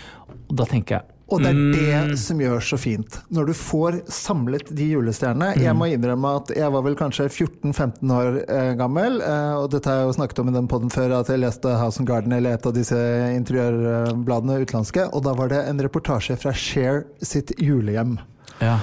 Og 0.46 0.56
da 0.62 0.70
tenker 0.70 1.00
jeg 1.00 1.15
Og 1.28 1.42
det 1.42 1.50
er 1.50 1.54
Mm. 1.58 1.72
det 2.12 2.20
som 2.20 2.38
gjør 2.38 2.60
så 2.62 2.78
fint. 2.78 3.16
Når 3.34 3.48
du 3.48 3.54
får 3.54 3.96
samlet 4.08 4.68
de 4.76 4.92
julestjernene. 4.94 5.56
Jeg 5.58 5.74
Mm. 5.74 5.78
må 5.80 5.88
innrømme 5.90 6.36
at 6.38 6.52
jeg 6.56 6.72
var 6.72 6.82
vel 6.84 6.96
kanskje 6.96 7.26
14-15 7.30 8.12
år 8.12 8.46
eh, 8.48 8.76
gammel, 8.76 9.22
eh, 9.22 9.56
og 9.58 9.72
dette 9.72 9.86
har 9.90 10.04
jeg 10.06 10.14
jo 10.14 10.22
snakket 10.22 10.40
om 10.40 10.50
i 10.50 10.52
den 10.54 10.68
podden 10.68 10.92
før, 10.92 11.20
at 11.20 11.28
jeg 11.28 11.40
leste 11.40 11.66
House 11.80 11.98
and 12.00 12.08
Garden 12.08 12.32
eller 12.32 12.54
et 12.54 12.66
av 12.66 12.74
disse 12.74 12.94
interiørbladene 13.66 14.60
utenlandske, 14.66 15.08
og 15.14 15.24
da 15.24 15.34
var 15.34 15.50
det 15.50 15.64
en 15.68 15.80
reportasje 15.80 16.38
fra 16.38 16.52
Cher 16.54 17.06
sitt 17.24 17.52
julehjem. 17.58 18.20
ja. 18.62 18.80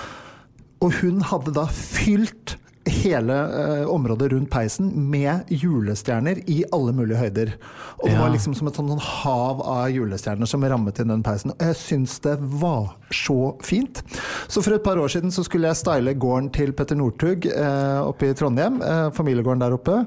Og 0.83 0.91
hun 0.95 1.21
hadde 1.21 1.53
da 1.55 1.67
fylt 1.71 2.57
hele 2.91 3.35
eh, 3.35 3.85
området 3.91 4.33
rundt 4.33 4.51
peisen 4.51 4.89
med 5.11 5.45
julestjerner 5.49 6.41
i 6.51 6.63
alle 6.75 6.93
mulige 6.97 7.19
høyder. 7.21 7.53
Og 8.01 8.09
det 8.09 8.13
Ja. 8.17 8.21
var 8.25 8.31
liksom 8.35 8.55
som 8.57 8.67
et 8.69 8.75
sånn, 8.75 8.89
sånn 8.91 9.01
hav 9.01 9.61
av 9.63 9.91
julestjerner 9.95 10.47
som 10.51 10.63
rammet 10.65 10.99
inn 10.99 11.09
den 11.09 11.23
peisen. 11.23 11.51
Og 11.53 11.59
jeg 11.61 11.77
syns 11.77 12.19
det 12.21 12.39
var 12.41 12.95
så 13.13 13.55
fint. 13.63 14.03
Så 14.49 14.63
for 14.65 14.75
et 14.75 14.83
par 14.85 14.97
år 14.97 15.09
siden 15.09 15.31
så 15.31 15.45
skulle 15.45 15.69
jeg 15.71 15.77
style 15.77 16.15
gården 16.15 16.51
til 16.53 16.73
Petter 16.73 16.97
Northug 16.97 17.47
eh, 17.47 18.01
oppe 18.03 18.31
i 18.31 18.35
Trondheim. 18.35 18.81
Eh, 18.83 19.11
familiegården 19.11 19.61
der 19.61 19.73
oppe. 19.77 20.07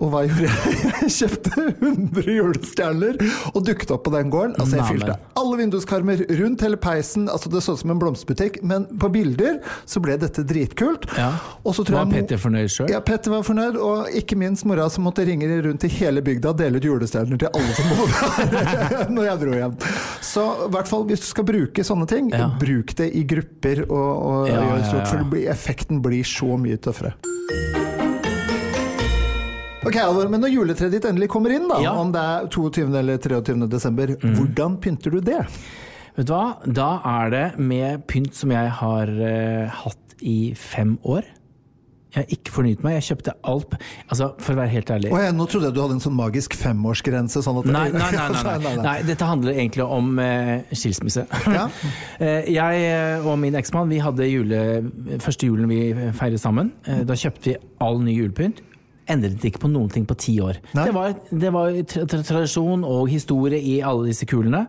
Og 0.00 0.10
hva 0.10 0.24
gjorde 0.26 0.48
jeg? 0.48 0.92
Jeg 1.04 1.10
kjøpte 1.28 1.64
100 1.80 2.22
julestjerner 2.24 3.18
og 3.54 3.64
dukket 3.66 3.90
opp 3.94 4.04
på 4.06 4.12
den 4.14 4.30
gården. 4.32 4.54
Altså 4.58 4.78
jeg 4.80 4.86
fylte 4.96 5.16
alle 5.38 5.58
vinduskarmer 5.60 6.22
rundt 6.40 6.64
hele 6.64 6.76
peisen. 6.80 7.28
altså 7.28 7.50
Det 7.52 7.60
så 7.62 7.74
ut 7.76 7.80
som 7.82 7.92
en 7.94 8.00
blomsterbutikk, 8.00 8.62
men 8.66 8.86
på 9.00 9.10
bilder 9.12 9.60
så 9.86 10.00
ble 10.02 10.16
dette 10.20 10.42
dritkult. 10.48 11.06
Ja. 11.18 11.34
Og 11.64 11.74
så 11.76 11.84
tror 11.86 12.00
jeg 12.02 12.13
Petter 12.14 12.38
fornøyd 12.40 12.70
sjøl? 12.70 12.88
Ja, 12.92 13.00
Petter 13.04 13.32
var 13.34 13.42
fornøyd, 13.46 13.76
og 13.82 14.08
ikke 14.16 14.36
minst 14.38 14.64
mora 14.68 14.86
som 14.92 15.04
måtte 15.08 15.24
ringe 15.26 15.48
rundt 15.66 15.84
i 15.86 15.90
hele 15.96 16.22
bygda 16.24 16.52
og 16.52 16.58
dele 16.60 16.78
ut 16.80 16.86
julestjerner 16.86 17.40
til 17.42 17.50
alle 17.50 17.74
som 17.74 17.90
bor 17.90 18.14
der 18.54 19.10
når 19.16 19.28
jeg 19.30 19.40
dro 19.42 19.56
hjem. 19.58 19.76
Så 20.24 20.44
i 20.66 20.70
hvert 20.76 20.90
fall 20.90 21.04
hvis 21.10 21.24
du 21.24 21.28
skal 21.32 21.48
bruke 21.50 21.84
sånne 21.86 22.06
ting, 22.10 22.30
Ja. 22.34 22.48
bruk 22.60 22.94
det 22.98 23.10
i 23.18 23.24
grupper 23.28 23.84
og, 23.88 24.10
og 24.30 24.48
Ja, 24.52 24.62
gjør 24.62 24.84
stort, 24.92 25.08
for 25.12 25.28
blir, 25.34 25.48
effekten 25.52 26.02
blir 26.04 26.24
så 26.26 26.54
mye 26.60 26.78
tøffere. 26.82 27.14
Ok, 29.84 29.98
Alvor, 30.00 30.30
men 30.32 30.40
når 30.40 30.54
juletreet 30.54 30.94
ditt 30.96 31.04
endelig 31.04 31.28
kommer 31.34 31.52
inn, 31.52 31.66
da, 31.68 31.82
Ja. 31.84 31.92
om 32.00 32.12
det 32.14 32.20
er 32.22 32.46
22. 32.48 32.86
eller 32.96 33.18
23. 33.20 33.66
desember, 33.68 34.14
hvordan 34.22 34.78
pynter 34.80 35.12
du 35.12 35.20
det? 35.20 35.42
Vet 36.16 36.26
du 36.30 36.32
hva? 36.32 36.54
Da 36.64 37.00
er 37.04 37.30
det 37.34 37.44
med 37.58 38.06
pynt 38.08 38.32
som 38.38 38.52
jeg 38.54 38.70
har 38.78 39.10
uh, 39.10 39.68
hatt 39.82 40.14
i 40.24 40.54
fem 40.56 40.94
år. 41.04 41.26
Jeg 42.14 42.22
har 42.22 42.34
ikke 42.36 42.54
fornyet 42.54 42.84
meg. 42.86 42.96
Jeg 43.00 43.06
kjøpte 43.10 43.34
alt 43.50 43.74
Altså, 44.08 44.30
for 44.38 44.54
å 44.54 44.60
være 44.60 44.70
helt 44.70 44.90
ærlig 44.94 45.10
ja, 45.24 45.32
nå 45.34 45.46
trodde 45.50 45.70
jeg 45.70 45.76
du 45.76 45.80
hadde 45.82 45.96
en 45.96 46.02
sånn 46.04 46.16
magisk 46.16 46.54
femårsgrense. 46.58 47.42
Sånn 47.44 47.60
at 47.62 47.68
Nei, 47.70 47.86
nei, 47.94 48.10
nei, 48.14 48.28
nei, 48.34 48.56
nei. 48.64 48.74
nei, 48.88 48.96
dette 49.08 49.28
handler 49.28 49.56
egentlig 49.56 49.86
om 49.86 50.18
eh, 50.22 50.74
skilsmisse. 50.76 51.26
Ja. 51.50 51.68
Eh, 52.24 52.46
jeg 52.52 52.82
eh, 52.86 53.24
og 53.26 53.36
min 53.42 53.56
eksmann 53.58 53.88
vi 53.90 53.98
hadde 54.02 54.26
jule, 54.28 54.58
første 55.22 55.48
julen 55.48 55.66
vi 55.70 55.80
feiret 56.16 56.40
sammen. 56.40 56.70
Eh, 56.86 57.02
da 57.06 57.16
kjøpte 57.18 57.50
vi 57.50 57.56
all 57.82 57.98
ny 58.04 58.14
julepynt. 58.14 58.62
Endret 59.10 59.42
ikke 59.44 59.60
på 59.66 59.68
noen 59.68 59.90
ting 59.92 60.06
på 60.08 60.16
ti 60.16 60.38
år. 60.40 60.56
Nei. 60.72 60.86
Det 60.88 60.94
var, 60.96 61.14
det 61.44 61.52
var 61.52 61.74
tra 61.90 62.06
tra 62.08 62.22
tradisjon 62.24 62.86
og 62.88 63.10
historie 63.12 63.60
i 63.60 63.78
alle 63.84 64.08
disse 64.08 64.24
kulene. 64.30 64.64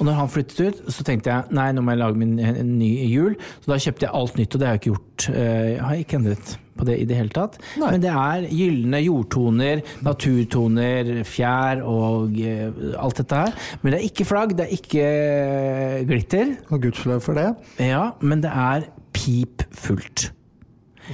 Og 0.00 0.08
når 0.08 0.18
han 0.18 0.30
flyttet 0.32 0.60
ut, 0.66 0.80
så 0.92 1.06
tenkte 1.06 1.30
jeg 1.30 1.54
nei, 1.56 1.68
nå 1.72 1.84
må 1.86 1.94
jeg 1.94 2.02
lage 2.02 2.18
min 2.20 2.34
ny 2.76 2.90
jul. 3.12 3.36
Så 3.62 3.70
da 3.72 3.78
kjøpte 3.80 4.08
jeg 4.08 4.14
alt 4.18 4.38
nytt, 4.40 4.54
og 4.56 4.60
det 4.62 4.66
har 4.68 4.74
jeg 4.76 4.82
ikke 4.82 4.94
gjort. 4.94 5.28
Eh, 5.32 5.68
Jeg 5.76 5.82
har 5.86 6.00
ikke 6.02 6.18
endret 6.20 6.56
på 6.76 6.84
det 6.84 6.98
i 7.00 7.06
det 7.08 7.16
hele 7.16 7.32
tatt. 7.32 7.56
Nei. 7.80 7.92
Men 7.94 8.02
det 8.02 8.10
er 8.12 8.46
gylne 8.52 9.00
jordtoner, 9.00 9.80
naturtoner, 10.04 11.12
fjær 11.24 11.80
og 11.88 12.36
uh, 12.36 12.90
alt 13.00 13.22
dette 13.22 13.40
her. 13.46 13.54
Men 13.80 13.94
det 13.94 14.00
er 14.02 14.08
ikke 14.10 14.26
flagg, 14.28 14.52
det 14.58 14.66
er 14.66 14.74
ikke 14.76 15.06
eh, 15.08 15.98
glitter. 16.10 16.52
Og 16.68 16.82
gudskjelov 16.84 17.24
for 17.24 17.38
det. 17.38 17.48
Ja, 17.80 18.10
men 18.20 18.44
det 18.44 18.52
er 18.52 18.90
pip 19.16 19.64
fullt. 19.72 20.30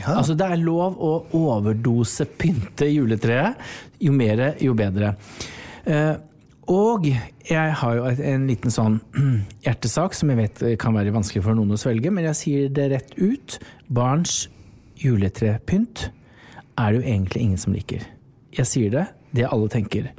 Ja. 0.00 0.16
Altså, 0.16 0.36
det 0.38 0.48
er 0.48 0.62
lov 0.62 0.96
å 0.96 1.12
overdose 1.36 2.26
pynte 2.38 2.88
juletreet. 2.88 3.60
Jo 4.02 4.14
mer, 4.16 4.44
jo 4.62 4.74
bedre. 4.78 5.14
Eh, 5.84 6.14
og 6.72 7.08
jeg 7.08 7.74
har 7.80 7.98
jo 7.98 8.06
en 8.06 8.46
liten 8.48 8.72
sånn 8.72 9.00
hjertesak 9.66 10.14
som 10.16 10.30
jeg 10.32 10.40
vet 10.40 10.64
kan 10.80 10.94
være 10.96 11.14
vanskelig 11.14 11.44
for 11.44 11.58
noen 11.58 11.74
å 11.74 11.80
svelge, 11.80 12.12
men 12.14 12.28
jeg 12.30 12.38
sier 12.38 12.74
det 12.74 12.88
rett 12.94 13.14
ut. 13.18 13.58
Barns 13.92 14.46
juletrepynt 15.02 16.08
er 16.78 16.92
det 16.92 17.00
jo 17.00 17.06
egentlig 17.06 17.46
ingen 17.46 17.60
som 17.60 17.74
liker. 17.74 18.04
Jeg 18.52 18.68
sier 18.68 18.92
det, 18.92 19.06
det 19.34 19.48
alle 19.48 19.70
tenker. 19.72 20.12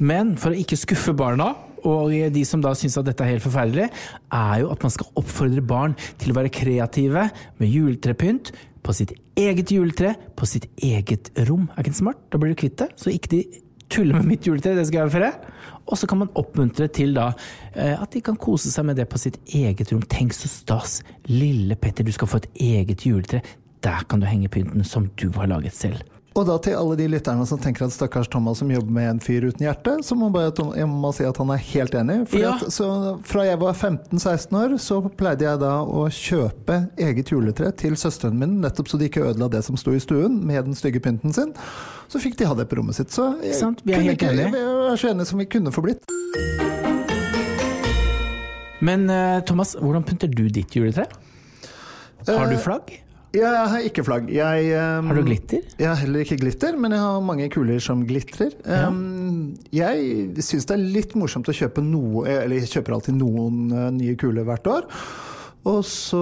Men 0.00 0.36
for 0.40 0.54
å 0.54 0.58
ikke 0.58 0.78
skuffe 0.78 1.14
barna, 1.16 1.52
og 1.86 2.12
de 2.12 2.42
som 2.44 2.60
da 2.60 2.72
syns 2.76 2.98
at 3.00 3.06
dette 3.08 3.24
er 3.24 3.34
helt 3.34 3.44
forferdelig, 3.44 3.86
er 4.36 4.56
jo 4.62 4.70
at 4.72 4.82
man 4.84 4.92
skal 4.92 5.08
oppfordre 5.20 5.64
barn 5.64 5.96
til 6.20 6.32
å 6.32 6.36
være 6.36 6.52
kreative 6.52 7.28
med 7.60 7.72
juletrepynt 7.72 8.52
på 8.82 8.94
sitt 8.96 9.12
eget 9.38 9.72
juletre, 9.72 10.14
på 10.36 10.48
sitt 10.48 10.68
eget 10.82 11.32
rom. 11.48 11.68
Er 11.74 11.84
ikke 11.84 11.94
det 11.94 12.00
smart? 12.00 12.22
Da 12.32 12.40
blir 12.40 12.54
du 12.54 12.60
kvitt 12.62 12.78
det, 12.80 12.90
så 13.00 13.12
ikke 13.12 13.32
de 13.34 13.42
tuller 13.90 14.16
med 14.20 14.28
mitt 14.30 14.46
juletre, 14.46 14.76
det 14.78 14.86
skal 14.88 15.02
jeg 15.02 15.08
overføre. 15.08 15.32
Og 15.90 15.98
så 15.98 16.06
kan 16.06 16.20
man 16.22 16.30
oppmuntre 16.38 16.86
til 16.94 17.16
da 17.16 17.30
eh, 17.74 17.96
at 17.96 18.12
de 18.14 18.22
kan 18.24 18.38
kose 18.38 18.70
seg 18.70 18.86
med 18.86 19.00
det 19.00 19.08
på 19.10 19.18
sitt 19.20 19.40
eget 19.56 19.90
rom. 19.92 20.04
Tenk 20.10 20.36
så 20.36 20.50
stas! 20.50 21.00
Lille 21.30 21.76
Petter, 21.80 22.06
du 22.06 22.14
skal 22.14 22.30
få 22.30 22.42
et 22.42 22.50
eget 22.70 23.06
juletre. 23.06 23.42
Der 23.84 24.04
kan 24.08 24.22
du 24.22 24.28
henge 24.28 24.50
pynten 24.52 24.84
som 24.86 25.08
du 25.18 25.30
har 25.36 25.50
laget 25.50 25.74
selv. 25.74 26.04
Og 26.38 26.44
da 26.46 26.54
til 26.62 26.76
alle 26.78 26.94
de 26.94 27.08
lytterne 27.10 27.42
som 27.48 27.58
tenker 27.58 27.88
at 27.88 27.92
stakkars 27.92 28.28
Thomas 28.30 28.60
som 28.62 28.68
jobber 28.70 28.92
med 28.94 29.08
en 29.10 29.18
fyr 29.20 29.48
uten 29.48 29.64
hjerte, 29.66 29.96
så 30.06 30.14
må 30.14 30.28
bare, 30.30 30.52
jeg 30.78 30.86
må 30.86 31.10
si 31.16 31.24
at 31.26 31.36
han 31.42 31.50
er 31.50 31.58
helt 31.72 31.96
enig. 31.98 32.20
Fordi 32.30 32.42
Ja. 32.44 32.52
at, 32.54 32.70
så 32.72 32.86
fra 33.26 33.42
jeg 33.48 33.58
var 33.58 33.74
15-16 33.74 34.54
år, 34.60 34.76
så 34.78 35.00
pleide 35.10 35.42
jeg 35.48 35.58
da 35.58 35.72
å 35.82 36.04
kjøpe 36.06 36.76
eget 37.02 37.32
juletre 37.34 37.72
til 37.74 37.96
søsteren 37.98 38.38
min, 38.38 38.60
nettopp 38.62 38.88
så 38.92 39.00
de 39.00 39.08
ikke 39.10 39.24
ødela 39.26 39.50
det 39.50 39.64
som 39.66 39.76
sto 39.76 39.90
i 39.90 39.98
stuen 40.00 40.38
med 40.46 40.64
den 40.70 40.78
stygge 40.78 41.02
pynten 41.02 41.34
sin. 41.34 41.50
Så 42.08 42.22
fikk 42.22 42.38
de 42.38 42.46
ha 42.46 42.54
det 42.54 42.68
på 42.70 42.78
rommet 42.78 42.94
sitt. 42.94 43.10
Så 43.10 43.32
jeg, 43.42 43.54
Sant, 43.58 43.82
vi 43.84 43.92
er 43.98 44.06
helt 44.06 44.22
ikke, 44.22 44.30
enige. 44.30 44.54
jeg 44.54 44.92
er 44.94 45.02
så 45.02 45.10
enige 45.10 45.26
som 45.26 45.38
vi 45.42 45.50
kunne 45.50 45.74
få 45.74 45.82
blitt. 45.82 46.06
Men 48.80 49.10
eh, 49.10 49.42
Thomas, 49.44 49.74
hvordan 49.76 50.06
pynter 50.06 50.30
du 50.32 50.46
ditt 50.48 50.72
juletre? 50.78 51.04
Har 52.26 52.46
du 52.46 52.54
Eh, 52.54 52.60
flagg? 52.62 52.94
Jeg 53.30 53.46
har 53.46 53.84
ikke 53.86 54.02
flagg. 54.02 54.30
Jeg, 54.34 54.70
um, 54.74 55.06
Har 55.10 55.18
du 55.20 55.22
glitter? 55.22 55.62
Jeg 55.78 55.86
har 55.86 55.98
heller 56.02 56.24
ikke 56.24 56.40
glitter, 56.40 56.74
men 56.80 56.96
jeg 56.96 57.02
har 57.04 57.20
mange 57.22 57.46
kuler 57.52 57.78
som 57.82 58.02
glitrer. 58.08 58.56
Ja. 58.66 58.88
Um, 58.90 59.52
jeg 59.74 60.42
syns 60.42 60.66
det 60.66 60.76
er 60.76 60.82
litt 60.98 61.14
morsomt 61.18 61.48
å 61.50 61.54
kjøpe 61.54 61.82
noe 61.84 62.26
Eller 62.28 62.60
jeg 62.60 62.70
kjøper 62.74 62.96
alltid 62.96 63.16
noen 63.18 63.70
uh, 63.70 63.88
nye 63.94 64.16
kuler 64.18 64.46
hvert 64.48 64.66
år. 64.70 64.88
Og 65.68 65.82
så 65.84 66.20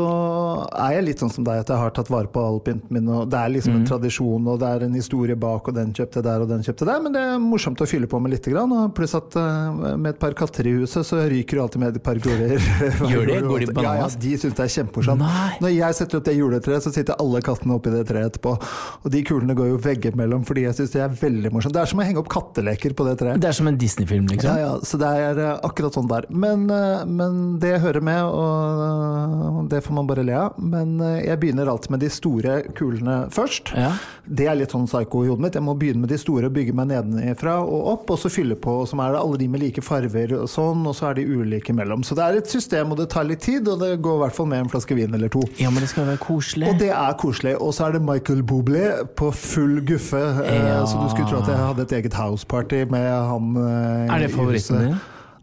er 0.75 0.97
jeg 0.97 1.05
litt 1.07 1.21
sånn 1.23 1.31
som 1.31 1.45
deg, 1.47 1.61
at 1.63 1.69
jeg 1.71 1.79
har 1.79 1.93
tatt 1.95 2.09
vare 2.11 2.27
på 2.33 2.43
all 2.43 2.57
pynten 2.65 2.91
min. 2.91 3.07
Og 3.09 3.29
det 3.31 3.39
er 3.39 3.53
liksom 3.55 3.69
Mm. 3.69 3.77
en 3.81 3.87
tradisjon, 3.87 4.47
og 4.49 4.59
det 4.59 4.67
er 4.69 4.85
en 4.87 4.95
historie 4.95 5.37
bak, 5.37 5.69
og 5.69 5.75
den 5.77 5.93
kjøpte 5.93 6.23
der, 6.25 6.41
og 6.43 6.49
den 6.49 6.63
kjøpte 6.65 6.87
der. 6.89 7.01
Men 7.05 7.13
det 7.13 7.21
er 7.23 7.39
morsomt 7.39 7.79
å 7.79 7.87
fylle 7.87 8.09
på 8.09 8.19
med 8.21 8.33
lite 8.33 8.51
grann. 8.51 8.73
Og 8.73 8.95
pluss 8.97 9.15
at 9.15 9.37
uh, 9.37 9.71
med 9.97 10.15
et 10.15 10.19
par 10.19 10.33
katter 10.35 10.67
i 10.67 10.73
huset, 10.81 11.07
så 11.07 11.21
ryker 11.31 11.57
jo 11.59 11.63
alltid 11.63 11.79
med 11.85 11.97
et 11.97 12.03
par 12.03 12.15
gårder. 12.17 12.59
Gjør 13.13 13.27
det? 13.31 13.43
Går 13.47 13.59
de 13.67 13.83
Ja, 13.85 13.95
ja, 14.01 14.09
de 14.09 14.33
syns 14.39 14.57
det 14.59 14.65
er 14.67 14.73
kjempemorsomt. 14.75 15.23
Når 15.63 15.71
jeg 15.77 15.95
setter 16.01 16.19
opp 16.19 16.25
det 16.25 16.35
juletreet, 16.37 16.83
så 16.83 16.93
sitter 16.93 17.15
alle 17.21 17.41
kattene 17.47 17.77
oppi 17.79 17.91
det 17.95 18.03
treet 18.09 18.33
etterpå. 18.33 18.57
Og 19.05 19.11
de 19.15 19.23
kulene 19.23 19.55
går 19.55 19.69
jo 19.71 19.79
veggimellom, 19.87 20.43
fordi 20.49 20.65
jeg 20.67 20.75
syns 20.81 20.91
det 20.97 21.03
er 21.05 21.15
veldig 21.15 21.53
morsomt. 21.55 21.75
Det 21.79 21.83
er 21.85 21.93
som 21.93 22.01
å 22.03 22.09
henge 22.09 22.19
opp 22.25 22.29
katteleker 22.33 22.97
på 22.99 23.07
det 23.07 23.19
treet. 23.23 23.39
Det 23.39 23.53
er 23.53 23.53
som 23.61 23.69
en 23.71 23.79
Disney-film, 23.79 24.27
liksom. 24.33 24.51
Ja, 24.51 24.73
ja, 24.75 24.75
så 24.83 24.99
det 24.99 25.07
er 25.07 25.39
eh, 25.39 25.61
akkurat 25.63 25.95
sånn 25.95 26.09
der. 26.11 26.27
Men, 26.31 26.67
eh, 26.71 27.05
men 27.07 27.59
det 27.63 27.77
hører 27.85 28.03
med, 28.03 28.25
og 28.25 28.83
eh, 28.83 29.28
det 29.69 29.81
får 29.85 29.95
man 29.95 30.07
bare 30.09 30.23
le 30.27 30.35
av. 30.37 30.55
Men 30.61 30.97
eh, 31.05 31.25
jeg 31.27 31.41
begynner 31.43 31.69
alltid 31.73 31.91
med 31.95 32.01
de 32.05 32.09
store 32.13 32.57
kulene 32.79 33.17
først. 33.35 33.73
Ja. 33.77 33.93
Det 34.29 34.47
er 34.49 34.59
litt 34.61 34.73
sånn 34.75 34.87
psycho 34.89 35.23
i 35.25 35.29
hodet 35.31 35.45
mitt. 35.47 35.55
Jeg 35.59 35.65
må 35.67 35.75
begynne 35.79 36.03
med 36.05 36.13
de 36.13 36.19
store 36.21 36.51
og 36.51 36.55
bygge 36.57 36.75
meg 36.77 36.91
nedenfra 36.91 37.59
og 37.65 37.87
opp, 37.95 38.11
og 38.15 38.19
så 38.23 38.31
fylle 38.33 38.57
på. 38.61 38.75
Så 38.89 38.99
er 39.01 39.15
det 39.17 39.21
alle 39.23 39.39
de 39.41 39.49
med 39.49 39.63
like 39.65 39.83
farver 39.85 40.35
og 40.43 40.49
sånn, 40.53 40.87
og 40.89 40.97
så 40.99 41.11
er 41.11 41.19
de 41.21 41.27
ulike 41.29 41.75
mellom. 41.77 42.03
Så 42.07 42.17
det 42.19 42.25
er 42.27 42.41
et 42.43 42.53
system, 42.53 42.93
og 42.95 43.01
det 43.03 43.09
tar 43.15 43.25
litt 43.29 43.41
tid, 43.45 43.69
og 43.69 43.81
det 43.85 43.95
går 44.05 44.21
i 44.21 44.23
hvert 44.27 44.37
fall 44.39 44.51
med 44.53 44.65
en 44.67 44.73
flaske 44.73 44.97
vin 44.99 45.15
eller 45.17 45.33
to. 45.33 45.43
Ja, 45.61 45.71
men 45.73 45.85
det 45.85 45.91
skal 45.93 46.09
være 46.11 46.23
koselig. 46.25 46.69
Og 46.73 46.79
det 46.81 46.91
er 46.95 47.17
koselig. 47.21 47.57
Og 47.61 47.73
så 47.77 47.89
er 47.89 47.97
det 47.99 48.03
Michael 48.05 48.43
Bublé 48.43 48.85
på 49.19 49.33
full 49.35 49.81
guffe. 49.89 50.21
eh, 50.45 50.57
Ja. 50.69 50.85
Så 50.87 51.01
du 51.03 51.09
skulle 51.13 51.29
tro 51.31 51.39
at 51.43 51.49
jeg 51.49 51.57
hadde 51.61 51.83
et 51.89 51.93
eget 52.03 52.15
houseparty 52.15 52.85
med 52.91 53.09
han 53.09 53.57
eh, 53.57 54.15
Er 54.15 54.27
det 54.27 54.31
favoritten 54.35 54.79
din? 54.89 55.01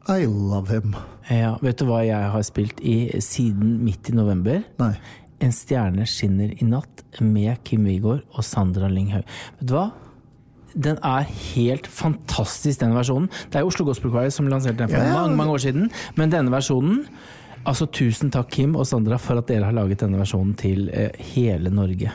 I 0.08 0.26
love 0.26 0.68
him. 0.70 0.94
Ja, 1.32 1.56
vet 1.64 1.80
du 1.82 1.88
hva 1.90 2.04
jeg 2.06 2.32
har 2.34 2.44
spilt 2.46 2.82
i 2.86 3.22
siden 3.24 3.80
midt 3.86 4.12
i 4.12 4.16
november? 4.16 4.62
Nei. 4.82 4.94
En 5.44 5.54
stjerne 5.54 6.06
skinner 6.08 6.52
i 6.54 6.68
natt 6.68 7.04
med 7.20 7.58
Kim 7.68 7.88
Wigård 7.90 8.24
og 8.32 8.46
Sandra 8.46 8.88
Lynghaug. 8.92 9.26
Vet 9.60 9.70
du 9.70 9.76
hva? 9.76 9.88
Den 10.76 11.00
er 11.08 11.24
helt 11.56 11.88
fantastisk, 11.88 12.82
den 12.82 12.96
versjonen. 12.96 13.30
Det 13.52 13.62
er 13.62 13.68
Oslo 13.68 13.88
Gospel 13.88 14.12
Choir 14.12 14.32
som 14.34 14.50
lanserte 14.52 14.84
den 14.84 14.92
for 14.92 15.00
Ja, 15.00 15.08
ja. 15.08 15.18
mange, 15.22 15.40
mange 15.40 15.56
år 15.56 15.64
siden. 15.66 15.90
Men 16.20 16.34
denne 16.34 16.54
versjonen 16.54 17.06
Altså, 17.66 17.88
tusen 17.90 18.30
takk, 18.30 18.52
Kim 18.54 18.76
og 18.78 18.86
Sandra, 18.86 19.18
for 19.18 19.42
at 19.42 19.48
dere 19.50 19.66
har 19.66 19.74
laget 19.74 20.04
denne 20.04 20.20
versjonen 20.20 20.52
til 20.60 20.84
eh, 20.94 21.16
hele 21.34 21.72
Norge. 21.74 22.12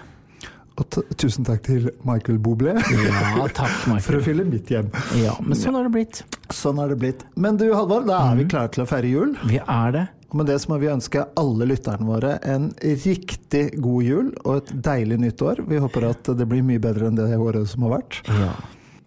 Og 0.79 0.87
tusen 1.21 1.45
takk 1.45 1.63
til 1.67 1.91
Michael 2.07 2.39
Bublé 2.39 2.73
Ja, 2.79 3.47
takk, 3.53 3.75
Michael. 3.91 4.01
for 4.07 4.17
å 4.17 4.23
fylle 4.25 4.45
mitt 4.49 4.71
hjem. 4.73 4.89
Ja, 5.21 5.35
men 5.43 5.59
sånn 5.59 5.75
har 5.77 5.85
det 5.85 5.93
blitt. 5.93 6.23
Sånn 6.55 6.79
har 6.81 6.89
det 6.89 6.97
blitt. 7.03 7.25
Men 7.37 7.57
du 7.61 7.67
Halvor, 7.75 8.07
da 8.07 8.31
er 8.31 8.37
vi 8.39 8.45
Mm. 8.47 8.51
klare 8.55 8.71
til 8.73 8.85
å 8.85 8.89
feire 8.89 9.11
jul. 9.11 9.37
Vi 9.45 9.59
er 9.61 9.93
det. 9.93 10.07
Og 10.31 10.37
med 10.37 10.47
det 10.47 10.61
så 10.63 10.69
må 10.71 10.79
vi 10.81 10.87
ønske 10.87 11.25
alle 11.37 11.67
lytterne 11.67 12.07
våre 12.07 12.39
en 12.47 12.71
riktig 12.81 13.81
god 13.83 14.05
jul 14.07 14.29
og 14.45 14.57
et 14.63 14.73
deilig 14.83 15.19
nytt 15.19 15.43
år. 15.43 15.65
Vi 15.69 15.77
håper 15.83 16.09
at 16.09 16.23
det 16.39 16.47
blir 16.49 16.63
mye 16.63 16.79
bedre 16.81 17.09
enn 17.11 17.17
det 17.19 17.27
året 17.37 17.67
som 17.69 17.83
har 17.83 17.99
vært. 17.99 18.21
Ja. 18.31 18.53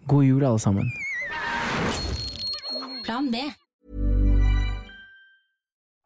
God 0.06 0.24
jul, 0.28 0.44
alle 0.44 0.58
sammen. 0.60 0.90
Plan 3.04 3.30
B. 3.32 3.40